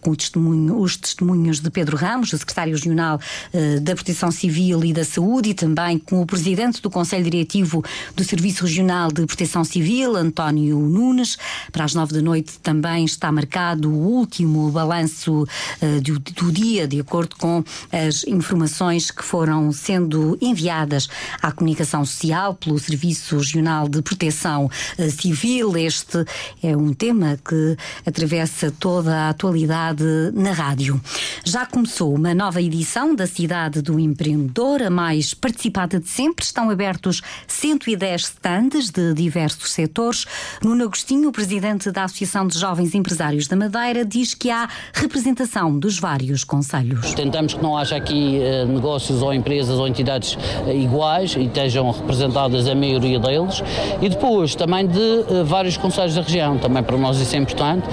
com 0.02 0.13
testemunho, 0.15 0.80
os 0.80 0.97
testemunhos 0.97 1.60
de 1.60 1.69
Pedro 1.69 1.95
Ramos, 1.97 2.34
o 2.34 2.38
secretário 2.38 2.73
regional 2.73 3.19
eh, 3.54 3.80
da 3.80 3.95
Proteção 3.95 4.32
Civil 4.32 4.84
e 4.84 4.93
da 4.93 5.04
Saúde, 5.04 5.49
e 5.49 5.54
também 5.54 5.97
com 5.97 6.21
o 6.21 6.25
presidente 6.25 6.82
do 6.82 6.89
Conselho 6.89 7.23
Diretivo 7.23 7.84
do 8.15 8.23
Serviço 8.23 8.65
Regional 8.65 9.12
de 9.12 9.25
Proteção 9.25 9.63
Civil, 9.63 10.15
António 10.15 10.78
Nunes. 10.80 11.38
Para 11.71 11.86
as 11.86 11.93
nove 11.93 12.13
da 12.13 12.21
noite 12.21 12.60
também 12.60 13.06
está 13.06 13.32
marcado 13.32 13.89
o 13.89 13.97
último 13.97 14.71
balanço 14.71 15.43
uh, 15.43 16.02
do, 16.02 16.52
dia, 16.52 16.88
de 16.88 16.99
acordo 16.99 17.36
com 17.36 17.63
as 17.91 18.23
informações 18.25 19.12
que 19.12 19.23
foram 19.23 19.71
sendo 19.71 20.38
enviadas 20.41 21.08
à 21.41 21.52
comunicação 21.52 22.04
social 22.06 22.56
pelo 22.56 22.80
Serviço 22.80 23.38
Regional 23.38 23.88
de 23.88 24.02
Proteção 24.02 24.65
uh, 24.65 25.12
Civil. 25.12 25.78
Este 25.78 26.25
é 26.62 26.75
um 26.75 26.93
tema 26.93 27.38
que 27.47 27.78
atravessa 28.06 28.71
toda 28.71 29.29
a 29.29 29.29
atualidade 29.30 30.04
na 30.34 30.52
rádio. 30.52 31.00
Já 31.44 31.65
começou 31.65 32.13
uma 32.13 32.34
nova 32.34 32.62
edição 32.62 33.15
da 33.15 33.26
Cidade 33.26 33.82
do 33.82 34.00
Empreendedor, 34.00 34.82
a 34.84 34.89
mais 34.89 35.34
participada 35.34 36.00
de 36.00 36.08
sempre. 36.08 36.44
Estão 36.46 36.70
abertos 36.70 37.22
110 37.48 38.22
stands 38.22 38.89
de 38.89 39.13
diversos 39.13 39.72
setores. 39.72 40.26
Nuno 40.63 40.84
Agostinho, 40.84 41.32
presidente 41.32 41.92
da 41.92 42.04
Associação 42.04 42.48
de 42.48 42.58
Jovens 42.58 42.94
Empresários 42.94 43.48
da 43.48 43.56
Madeira, 43.56 44.06
diz 44.06 44.34
que 44.34 44.50
há 44.50 44.68
representação 44.94 45.78
dos 45.78 46.00
vários 46.00 46.44
conselhos. 46.44 47.13
Tentamos 47.13 47.54
que 47.54 47.62
não 47.62 47.78
haja 47.78 47.96
aqui 47.96 48.42
eh, 48.42 48.65
negócios 48.65 49.22
ou 49.22 49.34
empresas 49.34 49.78
ou 49.78 49.88
entidades 49.88 50.38
eh, 50.68 50.76
iguais 50.76 51.36
e 51.36 51.46
estejam 51.46 51.89
representadas 51.92 52.68
a 52.68 52.76
maioria 52.76 53.20
deles. 53.20 53.62
E 54.02 54.10
depois 54.10 54.56
também 54.56 54.88
de 54.88 55.00
eh, 55.00 55.44
vários 55.44 55.78
conselhos 55.78 56.15
da 56.15 56.22
região. 56.22 56.58
Também 56.58 56.84
para 56.84 56.98
nós 56.98 57.20
isso 57.20 57.36
é 57.36 57.39
importante, 57.39 57.88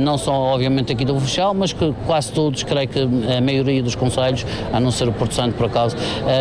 não 0.00 0.16
só 0.16 0.32
obviamente 0.32 0.77
aqui 0.92 1.04
do 1.04 1.18
Funchal, 1.18 1.54
mas 1.54 1.72
que 1.72 1.94
quase 2.06 2.32
todos, 2.32 2.62
creio 2.62 2.88
que 2.88 3.00
a 3.00 3.40
maioria 3.40 3.82
dos 3.82 3.94
conselhos, 3.94 4.44
a 4.72 4.80
não 4.80 4.90
ser 4.90 5.08
o 5.08 5.12
Porto 5.12 5.34
Santo 5.34 5.54
por 5.54 5.66
acaso, 5.66 5.96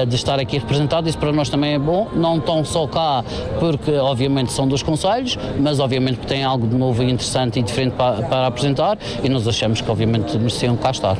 de 0.07 0.15
estar 0.15 0.39
aqui 0.39 0.57
representado. 0.57 1.07
Isso 1.07 1.17
para 1.17 1.31
nós 1.31 1.49
também 1.49 1.73
é 1.73 1.79
bom, 1.79 2.07
não 2.13 2.39
tão 2.39 2.63
só 2.63 2.87
cá, 2.87 3.23
porque 3.59 3.91
obviamente 3.95 4.51
são 4.51 4.67
dos 4.67 4.83
conselhos, 4.83 5.37
mas 5.59 5.79
obviamente 5.79 6.19
tem 6.27 6.43
algo 6.43 6.67
de 6.67 6.75
novo 6.75 7.03
e 7.03 7.11
interessante 7.11 7.59
e 7.59 7.63
diferente 7.63 7.93
para, 7.93 8.21
para 8.23 8.47
apresentar 8.47 8.97
e 9.23 9.29
nós 9.29 9.47
achamos 9.47 9.81
que 9.81 9.89
obviamente 9.89 10.37
mereciam 10.37 10.75
cá 10.75 10.91
estar. 10.91 11.17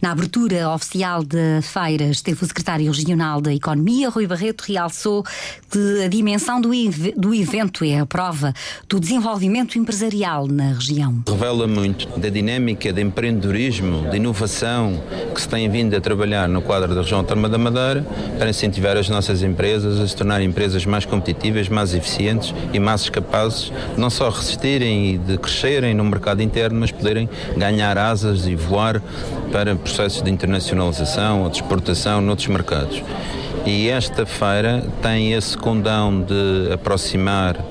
Na 0.00 0.12
abertura 0.12 0.70
oficial 0.70 1.22
da 1.22 1.62
feira 1.62 2.04
esteve 2.04 2.44
o 2.44 2.46
secretário 2.46 2.90
regional 2.90 3.40
da 3.40 3.52
Economia, 3.52 4.08
Rui 4.10 4.26
Barreto, 4.26 4.64
realçou 4.66 5.24
que 5.70 6.02
a 6.04 6.08
dimensão 6.08 6.60
do, 6.60 6.70
do 7.16 7.34
evento 7.34 7.84
é 7.84 7.98
a 7.98 8.06
prova 8.06 8.52
do 8.88 9.00
desenvolvimento 9.00 9.78
empresarial 9.78 10.46
na 10.46 10.72
região. 10.72 11.22
Revela 11.28 11.66
muito 11.66 12.08
da 12.18 12.28
dinâmica 12.28 12.92
de 12.92 13.00
empreendedorismo, 13.00 14.10
de 14.10 14.16
inovação 14.16 15.02
que 15.34 15.40
se 15.40 15.48
tem 15.48 15.68
vindo 15.68 15.96
a 15.96 16.00
trabalhar 16.00 16.48
no 16.48 16.60
quadro 16.62 16.94
da 16.94 17.00
região 17.00 17.20
autónoma 17.20 17.48
da 17.48 17.58
Madeira 17.58 18.06
para 18.38 18.50
incentivar 18.50 18.96
as 18.96 19.08
nossas 19.08 19.42
empresas 19.42 19.98
a 20.00 20.06
se 20.06 20.14
tornarem 20.14 20.48
empresas 20.48 20.84
mais 20.84 21.04
competitivas, 21.04 21.68
mais 21.68 21.94
eficientes 21.94 22.54
e 22.72 22.78
mais 22.78 23.08
capazes 23.08 23.72
não 23.96 24.10
só 24.10 24.28
resistirem 24.28 25.14
e 25.14 25.18
de 25.18 25.38
crescerem 25.38 25.94
no 25.94 26.04
mercado 26.04 26.42
interno, 26.42 26.80
mas 26.80 26.90
poderem 26.90 27.28
ganhar 27.56 27.96
asas 27.96 28.46
e 28.46 28.54
voar 28.54 29.00
para 29.50 29.63
processos 29.76 30.22
de 30.22 30.30
internacionalização 30.30 31.42
ou 31.42 31.48
de 31.48 31.56
exportação 31.56 32.20
noutros 32.20 32.48
mercados. 32.48 33.02
E 33.66 33.88
esta 33.88 34.26
feira 34.26 34.84
tem 35.00 35.32
esse 35.32 35.56
condão 35.56 36.20
de 36.20 36.72
aproximar 36.72 37.56
uh, 37.56 37.64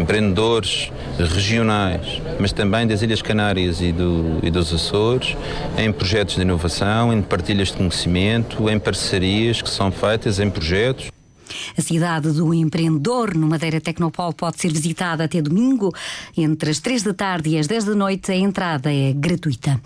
empreendedores 0.00 0.90
regionais, 1.18 2.22
mas 2.38 2.52
também 2.52 2.86
das 2.86 3.02
Ilhas 3.02 3.20
Canárias 3.20 3.80
e, 3.80 3.92
do, 3.92 4.38
e 4.42 4.50
dos 4.50 4.72
Açores, 4.72 5.36
em 5.76 5.92
projetos 5.92 6.36
de 6.36 6.42
inovação, 6.42 7.12
em 7.12 7.20
partilhas 7.20 7.68
de 7.68 7.74
conhecimento, 7.74 8.70
em 8.70 8.78
parcerias 8.78 9.60
que 9.60 9.68
são 9.68 9.92
feitas 9.92 10.40
em 10.40 10.48
projetos. 10.48 11.10
A 11.76 11.82
cidade 11.82 12.32
do 12.32 12.52
empreendedor 12.52 13.34
no 13.34 13.46
Madeira 13.46 13.80
Tecnopol 13.80 14.32
pode 14.32 14.60
ser 14.60 14.72
visitada 14.72 15.24
até 15.24 15.40
domingo, 15.40 15.92
entre 16.36 16.70
as 16.70 16.78
3 16.78 17.02
da 17.02 17.14
tarde 17.14 17.50
e 17.50 17.58
as 17.58 17.66
10 17.66 17.84
da 17.84 17.94
noite. 17.94 18.32
A 18.32 18.36
entrada 18.36 18.92
é 18.92 19.12
gratuita. 19.12 19.80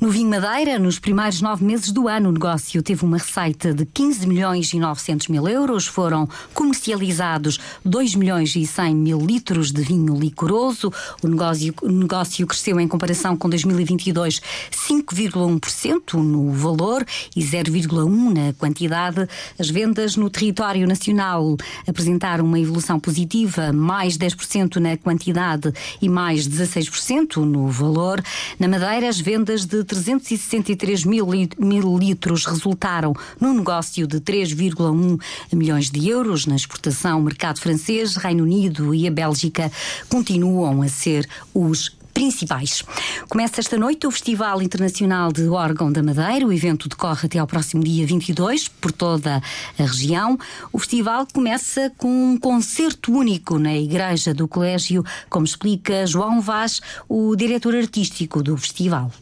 No 0.00 0.10
Vinho 0.10 0.30
Madeira, 0.30 0.78
nos 0.78 0.98
primeiros 0.98 1.40
nove 1.40 1.64
meses 1.64 1.90
do 1.90 2.08
ano, 2.08 2.28
o 2.28 2.32
negócio 2.32 2.82
teve 2.82 3.04
uma 3.04 3.18
receita 3.18 3.72
de 3.72 3.86
15 3.86 4.26
milhões 4.26 4.72
e 4.72 4.78
900 4.78 5.28
mil 5.28 5.48
euros. 5.48 5.86
Foram 5.86 6.28
comercializados 6.52 7.58
2 7.84 8.14
milhões 8.14 8.54
e 8.56 8.66
100 8.66 8.94
mil 8.94 9.18
litros 9.18 9.72
de 9.72 9.82
vinho 9.82 10.14
licoroso. 10.14 10.92
O 11.22 11.28
negócio, 11.28 11.74
o 11.82 11.88
negócio 11.88 12.46
cresceu 12.46 12.78
em 12.80 12.88
comparação 12.88 13.36
com 13.36 13.48
2022 13.48 14.40
5,1% 14.70 16.14
no 16.14 16.50
valor 16.52 17.04
e 17.34 17.40
0,1% 17.42 18.34
na 18.34 18.52
quantidade. 18.52 19.28
As 19.58 19.70
vendas 19.70 20.16
no 20.16 20.28
território 20.30 20.86
nacional 20.86 20.95
Nacional 20.96 21.56
apresentaram 21.86 22.44
uma 22.44 22.58
evolução 22.58 22.98
positiva, 22.98 23.70
mais 23.70 24.16
10% 24.16 24.76
na 24.76 24.96
quantidade 24.96 25.70
e 26.00 26.08
mais 26.08 26.48
16% 26.48 27.36
no 27.36 27.68
valor. 27.68 28.22
Na 28.58 28.66
Madeira, 28.66 29.08
as 29.08 29.20
vendas 29.20 29.66
de 29.66 29.84
363 29.84 31.04
mil, 31.04 31.26
mil 31.58 31.98
litros 31.98 32.46
resultaram 32.46 33.14
num 33.38 33.52
negócio 33.52 34.06
de 34.06 34.20
3,1 34.20 35.20
milhões 35.52 35.90
de 35.90 36.08
euros. 36.08 36.46
Na 36.46 36.56
exportação, 36.56 37.20
o 37.20 37.22
mercado 37.22 37.60
francês, 37.60 38.16
Reino 38.16 38.44
Unido 38.44 38.94
e 38.94 39.06
a 39.06 39.10
Bélgica 39.10 39.70
continuam 40.08 40.80
a 40.80 40.88
ser 40.88 41.28
os 41.52 41.94
principais. 42.16 42.82
Começa 43.28 43.60
esta 43.60 43.76
noite 43.76 44.06
o 44.06 44.10
Festival 44.10 44.62
Internacional 44.62 45.30
de 45.30 45.46
Órgão 45.48 45.92
da 45.92 46.02
Madeira. 46.02 46.46
O 46.46 46.52
evento 46.52 46.88
decorre 46.88 47.26
até 47.26 47.38
ao 47.38 47.46
próximo 47.46 47.84
dia 47.84 48.06
22 48.06 48.68
por 48.68 48.90
toda 48.90 49.36
a 49.78 49.82
região. 49.82 50.38
O 50.72 50.78
festival 50.78 51.26
começa 51.30 51.92
com 51.98 52.08
um 52.08 52.38
concerto 52.38 53.12
único 53.12 53.58
na 53.58 53.76
Igreja 53.76 54.32
do 54.32 54.48
Colégio, 54.48 55.04
como 55.28 55.44
explica 55.44 56.06
João 56.06 56.40
Vaz, 56.40 56.80
o 57.06 57.36
diretor 57.36 57.74
artístico 57.74 58.42
do 58.42 58.56
festival 58.56 59.12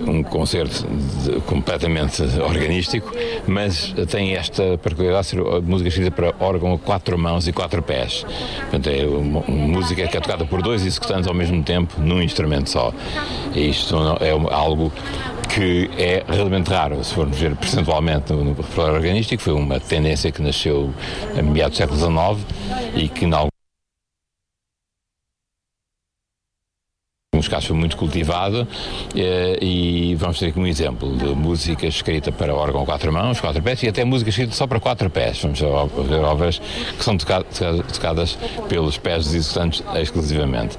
um 0.00 0.22
concerto 0.22 0.86
de, 0.86 1.40
completamente 1.42 2.22
organístico, 2.40 3.12
mas 3.46 3.94
tem 4.10 4.34
esta 4.34 4.78
particularidade 4.78 5.24
de 5.24 5.30
ser 5.30 5.62
música 5.62 5.88
escrita 5.88 6.10
para 6.10 6.34
órgão 6.40 6.74
a 6.74 6.78
quatro 6.78 7.18
mãos 7.18 7.46
e 7.46 7.52
quatro 7.52 7.82
pés. 7.82 8.24
Portanto, 8.60 8.88
é 8.88 9.04
uma, 9.06 9.40
uma 9.40 9.66
música 9.68 10.06
que 10.06 10.16
é 10.16 10.20
tocada 10.20 10.44
por 10.44 10.62
dois 10.62 10.84
executantes 10.84 11.26
ao 11.28 11.34
mesmo 11.34 11.62
tempo 11.62 12.00
num 12.00 12.22
instrumento 12.22 12.70
só. 12.70 12.92
E 13.54 13.68
isto 13.68 13.96
é 14.20 14.30
algo 14.30 14.92
que 15.54 15.90
é 15.98 16.24
realmente 16.26 16.68
raro, 16.70 17.04
se 17.04 17.14
formos 17.14 17.38
ver 17.38 17.54
percentualmente 17.54 18.32
no, 18.32 18.54
repertório 18.54 18.94
organístico, 18.94 19.42
foi 19.42 19.52
uma 19.52 19.78
tendência 19.78 20.32
que 20.32 20.40
nasceu 20.40 20.92
a 21.38 21.42
meados 21.42 21.76
do 21.76 21.78
século 21.78 21.98
XIX 21.98 22.46
e 22.94 23.08
que, 23.08 23.26
em 23.26 23.51
alguns 27.34 27.48
casos 27.48 27.68
foi 27.68 27.76
muito 27.78 27.96
cultivado 27.96 28.68
eh, 29.16 29.58
e 29.62 30.14
vamos 30.16 30.38
ter 30.38 30.48
aqui 30.48 30.60
um 30.60 30.66
exemplo 30.66 31.16
de 31.16 31.34
música 31.34 31.86
escrita 31.86 32.30
para 32.30 32.54
órgão 32.54 32.84
quatro 32.84 33.10
mãos, 33.10 33.40
quatro 33.40 33.62
pés 33.62 33.82
e 33.82 33.88
até 33.88 34.04
música 34.04 34.28
escrita 34.28 34.52
só 34.52 34.66
para 34.66 34.78
quatro 34.78 35.08
pés. 35.08 35.40
Vamos 35.40 35.58
ver 35.58 36.20
obras 36.20 36.58
que 36.58 37.02
são 37.02 37.16
tocadas 37.16 38.36
pelos 38.68 38.98
pés 38.98 39.24
dos 39.24 39.34
executantes 39.34 39.82
exclusivamente. 39.94 40.76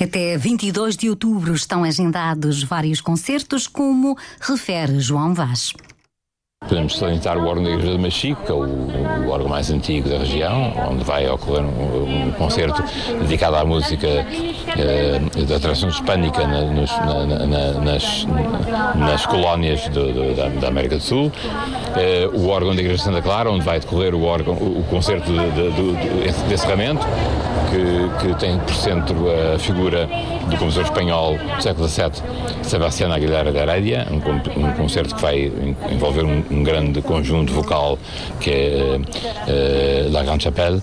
Até 0.00 0.38
22 0.38 0.96
de 0.96 1.10
outubro 1.10 1.54
estão 1.54 1.84
agendados 1.84 2.62
vários 2.62 3.02
concertos, 3.02 3.66
como 3.66 4.16
refere 4.40 4.98
João 4.98 5.34
Vaz. 5.34 5.74
Podemos 6.68 6.98
salientar 6.98 7.38
o 7.38 7.46
órgão 7.46 7.62
da 7.62 7.70
Igreja 7.70 7.92
de 7.92 7.98
Machico, 7.98 8.42
que 8.42 8.50
é 8.50 8.54
o, 8.54 9.28
órgão 9.30 9.48
mais 9.48 9.70
antigo 9.70 10.08
da 10.08 10.18
região, 10.18 10.72
onde 10.90 11.04
vai 11.04 11.28
ocorrer 11.28 11.62
um, 11.64 12.26
um 12.28 12.30
concerto 12.32 12.82
dedicado 13.20 13.56
à 13.56 13.64
música 13.64 14.06
eh, 14.06 15.20
da 15.46 15.60
tradição 15.60 15.88
hispânica 15.88 16.46
na, 16.46 16.62
nos, 16.62 16.90
na, 16.90 17.46
na, 17.46 17.72
nas, 17.80 18.26
nas, 18.94 19.26
colónias 19.26 19.88
do, 19.88 20.12
do, 20.12 20.34
da, 20.34 20.48
da, 20.48 20.68
América 20.68 20.96
do 20.96 21.02
Sul. 21.02 21.30
Eh, 21.96 22.28
o 22.32 22.48
órgão 22.48 22.74
da 22.74 22.80
Igreja 22.80 22.98
de 22.98 23.02
Santa 23.04 23.22
Clara, 23.22 23.50
onde 23.50 23.64
vai 23.64 23.78
decorrer 23.78 24.14
o, 24.14 24.24
órgão, 24.24 24.54
o 24.54 24.84
concerto 24.90 25.30
de, 25.30 25.50
de, 25.50 25.70
de, 25.72 26.48
de 26.48 26.54
encerramento 26.54 27.06
que, 27.70 28.26
que 28.28 28.34
tem 28.38 28.58
por 28.58 28.74
centro 28.74 29.26
a 29.54 29.58
figura 29.58 30.08
do 30.48 30.56
compositor 30.56 30.84
espanhol 30.84 31.36
do 31.36 31.62
século 31.62 31.88
XVII, 31.88 32.22
Sebastián 32.62 33.12
Aguilera 33.12 33.52
de 33.52 33.58
Heredia, 33.58 34.06
um, 34.10 34.66
um 34.66 34.72
concerto 34.72 35.14
que 35.14 35.22
vai 35.22 35.52
envolver 35.90 36.24
um, 36.24 36.42
um, 36.56 36.62
grande 36.62 37.02
conjunto 37.02 37.52
vocal 37.52 37.98
que 38.40 38.50
é 38.50 38.96
uh, 38.96 40.12
La 40.12 40.22
Grande 40.22 40.44
Chapelle. 40.44 40.80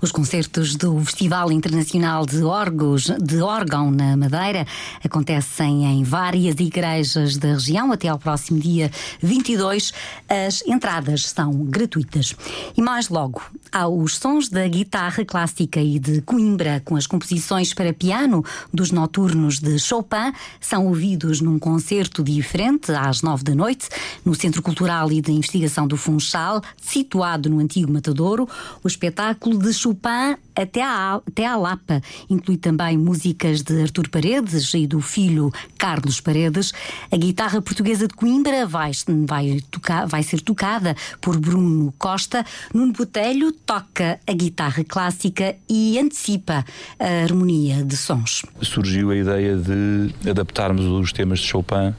Os 0.00 0.12
concertos 0.12 0.76
do 0.76 0.98
Festival 1.04 1.50
Internacional 1.50 2.24
de 2.24 2.42
Órgãos 2.42 3.10
de 3.20 3.40
Órgão 3.40 3.90
na 3.90 4.16
Madeira 4.16 4.66
acontecem 5.04 5.84
em 5.84 6.02
várias 6.02 6.54
igrejas 6.58 7.36
da 7.36 7.48
região 7.48 7.92
até 7.92 8.08
ao 8.08 8.18
próximo 8.18 8.60
dia 8.60 8.90
22. 9.20 9.92
As 10.28 10.62
entradas 10.66 11.28
são 11.28 11.52
gratuitas. 11.64 12.34
E 12.76 12.82
mais 12.82 13.08
logo, 13.08 13.42
há 13.72 13.88
os 13.88 14.16
sons 14.16 14.48
da 14.48 14.66
guitarra 14.66 15.24
clássica 15.24 15.80
e 15.80 15.98
de 15.98 16.20
Coimbra 16.22 16.82
com 16.84 16.96
as 16.96 17.06
composições 17.06 17.74
para 17.74 17.92
piano 17.92 18.44
dos 18.72 18.90
noturnos 18.90 19.58
de 19.58 19.78
Chopin 19.78 20.32
são 20.60 20.86
ouvidos 20.86 21.40
num 21.40 21.58
concerto 21.58 22.22
diferente 22.22 22.92
às 22.92 23.22
nove 23.22 23.44
da 23.44 23.54
noite 23.54 23.88
no 24.24 24.34
Centro 24.34 24.62
Cultural 24.62 25.10
e 25.12 25.20
de 25.20 25.32
Investigação 25.32 25.86
do 25.86 25.96
Funchal, 25.96 26.62
situado 26.76 27.48
no 27.50 27.58
antigo 27.58 27.92
Matadouro. 27.92 28.48
O 28.82 28.88
espetáculo 28.88 29.58
de 29.58 29.67
Chopin 29.72 30.36
até 30.54 30.82
à, 30.82 31.14
até 31.14 31.46
à 31.46 31.56
Lapa. 31.56 32.00
Inclui 32.28 32.56
também 32.56 32.96
músicas 32.96 33.62
de 33.62 33.80
Artur 33.82 34.08
Paredes 34.08 34.72
e 34.74 34.86
do 34.86 35.00
filho 35.00 35.52
Carlos 35.76 36.20
Paredes. 36.20 36.72
A 37.10 37.16
guitarra 37.16 37.62
portuguesa 37.62 38.08
de 38.08 38.14
Coimbra 38.14 38.66
vai, 38.66 38.90
vai, 39.26 39.60
tocar, 39.70 40.06
vai 40.06 40.22
ser 40.22 40.40
tocada 40.40 40.96
por 41.20 41.38
Bruno 41.38 41.92
Costa. 41.98 42.44
Nuno 42.74 42.92
Botelho 42.92 43.52
toca 43.52 44.18
a 44.26 44.32
guitarra 44.32 44.84
clássica 44.84 45.56
e 45.68 45.98
antecipa 45.98 46.64
a 46.98 47.22
harmonia 47.22 47.84
de 47.84 47.96
sons. 47.96 48.44
Surgiu 48.62 49.10
a 49.10 49.16
ideia 49.16 49.56
de 49.56 50.12
adaptarmos 50.28 50.84
os 50.84 51.12
temas 51.12 51.40
de 51.40 51.46
Chopin 51.46 51.94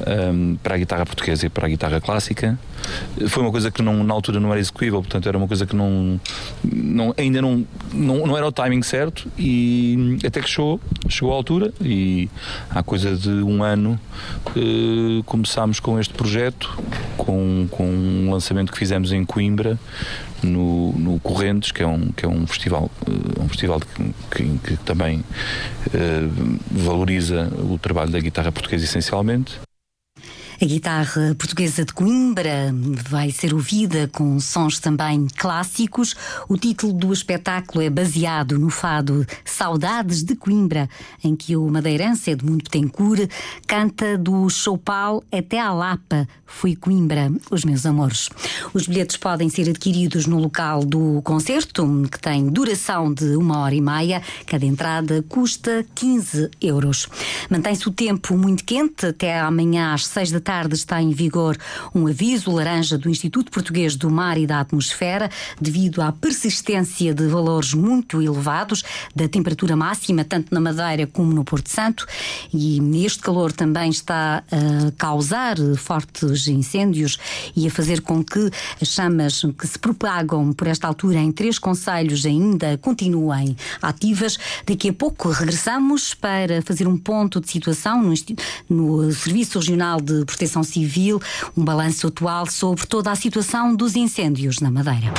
um, 0.00 0.56
para 0.62 0.74
a 0.74 0.78
guitarra 0.78 1.06
portuguesa 1.06 1.46
e 1.46 1.48
para 1.48 1.66
a 1.66 1.68
guitarra 1.68 2.00
clássica. 2.00 2.58
Foi 3.28 3.42
uma 3.42 3.50
coisa 3.50 3.70
que 3.70 3.82
não, 3.82 4.04
na 4.04 4.12
altura 4.12 4.40
não 4.40 4.50
era 4.50 4.60
execuível, 4.60 5.00
portanto 5.00 5.28
era 5.28 5.38
uma 5.38 5.48
coisa 5.48 5.64
que 5.64 5.74
não, 5.74 6.20
não 6.62 7.14
ainda 7.16 7.40
não, 7.40 7.64
não, 7.92 8.26
não, 8.26 8.36
era 8.36 8.46
o 8.46 8.52
timing 8.52 8.82
certo 8.82 9.30
e 9.38 10.18
até 10.24 10.40
que 10.40 10.48
chegou, 10.48 10.80
chegou 11.08 11.32
à 11.32 11.36
altura 11.36 11.72
e 11.80 12.28
há 12.70 12.82
coisa 12.82 13.16
de 13.16 13.30
um 13.30 13.62
ano 13.62 13.98
uh, 14.48 15.22
começámos 15.24 15.80
com 15.80 15.98
este 15.98 16.12
projeto, 16.12 16.76
com, 17.16 17.66
com 17.70 17.86
um 17.86 18.30
lançamento 18.30 18.70
que 18.70 18.78
fizemos 18.78 19.12
em 19.12 19.24
Coimbra, 19.24 19.78
no, 20.42 20.92
no 20.92 21.18
Correntes, 21.20 21.72
que 21.72 21.82
é 21.82 21.86
um, 21.86 22.10
que 22.10 22.24
é 22.24 22.28
um 22.28 22.46
festival, 22.46 22.90
uh, 23.08 23.42
um 23.42 23.48
festival 23.48 23.80
que, 23.80 24.14
que, 24.30 24.58
que 24.58 24.76
também 24.78 25.20
uh, 25.20 26.58
valoriza 26.70 27.50
o 27.58 27.78
trabalho 27.78 28.10
da 28.10 28.20
guitarra 28.20 28.52
portuguesa 28.52 28.84
essencialmente. 28.84 29.58
A 30.62 30.64
guitarra 30.66 31.34
portuguesa 31.36 31.84
de 31.84 31.92
Coimbra 31.92 32.72
vai 33.08 33.32
ser 33.32 33.52
ouvida 33.52 34.08
com 34.12 34.38
sons 34.38 34.78
também 34.78 35.26
clássicos. 35.36 36.14
O 36.48 36.56
título 36.56 36.92
do 36.92 37.12
espetáculo 37.12 37.82
é 37.82 37.90
baseado 37.90 38.56
no 38.56 38.70
fado 38.70 39.26
Saudades 39.44 40.22
de 40.22 40.36
Coimbra, 40.36 40.88
em 41.24 41.34
que 41.34 41.56
o 41.56 41.68
madeirense 41.68 42.30
Edmundo 42.30 42.62
Betancourt 42.64 43.28
canta 43.66 44.16
do 44.16 44.48
Choupal 44.48 45.24
até 45.32 45.58
à 45.58 45.72
Lapa. 45.72 46.28
Fui 46.46 46.76
Coimbra, 46.76 47.32
os 47.50 47.64
meus 47.64 47.84
amores. 47.84 48.30
Os 48.72 48.86
bilhetes 48.86 49.16
podem 49.16 49.48
ser 49.48 49.68
adquiridos 49.68 50.26
no 50.26 50.38
local 50.38 50.84
do 50.84 51.20
concerto, 51.22 51.84
que 52.10 52.20
tem 52.20 52.46
duração 52.46 53.12
de 53.12 53.36
uma 53.36 53.58
hora 53.58 53.74
e 53.74 53.80
meia. 53.80 54.22
Cada 54.46 54.64
entrada 54.64 55.24
custa 55.28 55.84
15 55.96 56.50
euros. 56.60 57.08
Mantém-se 57.50 57.88
o 57.88 57.92
tempo 57.92 58.38
muito 58.38 58.64
quente 58.64 59.06
até 59.06 59.40
amanhã 59.40 59.92
às 59.92 60.06
seis 60.06 60.30
da 60.30 60.43
tarde 60.44 60.74
está 60.74 61.00
em 61.00 61.10
vigor 61.10 61.56
um 61.94 62.06
aviso 62.06 62.52
laranja 62.52 62.98
do 62.98 63.08
Instituto 63.08 63.50
Português 63.50 63.96
do 63.96 64.10
Mar 64.10 64.38
e 64.38 64.46
da 64.46 64.60
Atmosfera 64.60 65.30
devido 65.58 66.02
à 66.02 66.12
persistência 66.12 67.14
de 67.14 67.26
valores 67.26 67.72
muito 67.72 68.20
elevados 68.20 68.84
da 69.16 69.26
temperatura 69.26 69.74
máxima, 69.74 70.24
tanto 70.24 70.54
na 70.54 70.60
Madeira 70.60 71.06
como 71.06 71.32
no 71.32 71.44
Porto 71.44 71.70
Santo. 71.70 72.06
E 72.52 72.78
este 73.04 73.20
calor 73.20 73.52
também 73.52 73.90
está 73.90 74.42
a 74.50 74.90
causar 74.98 75.56
fortes 75.76 76.46
incêndios 76.46 77.18
e 77.56 77.66
a 77.66 77.70
fazer 77.70 78.02
com 78.02 78.22
que 78.22 78.50
as 78.80 78.88
chamas 78.88 79.42
que 79.58 79.66
se 79.66 79.78
propagam 79.78 80.52
por 80.52 80.66
esta 80.66 80.86
altura 80.86 81.18
em 81.18 81.32
três 81.32 81.58
conselhos 81.58 82.26
ainda 82.26 82.76
continuem 82.78 83.56
ativas. 83.80 84.38
Daqui 84.66 84.90
a 84.90 84.92
pouco 84.92 85.30
regressamos 85.30 86.14
para 86.14 86.60
fazer 86.62 86.86
um 86.86 86.98
ponto 86.98 87.40
de 87.40 87.50
situação 87.50 88.02
no, 88.02 88.14
no 88.68 89.12
Serviço 89.12 89.58
Regional 89.58 90.00
de 90.00 90.24
Proteção 90.34 90.64
Civil, 90.64 91.20
um 91.56 91.64
balanço 91.64 92.08
atual 92.08 92.46
sobre 92.46 92.86
toda 92.86 93.12
a 93.12 93.14
situação 93.14 93.74
dos 93.74 93.94
incêndios 93.94 94.58
na 94.58 94.68
Madeira. 94.68 95.12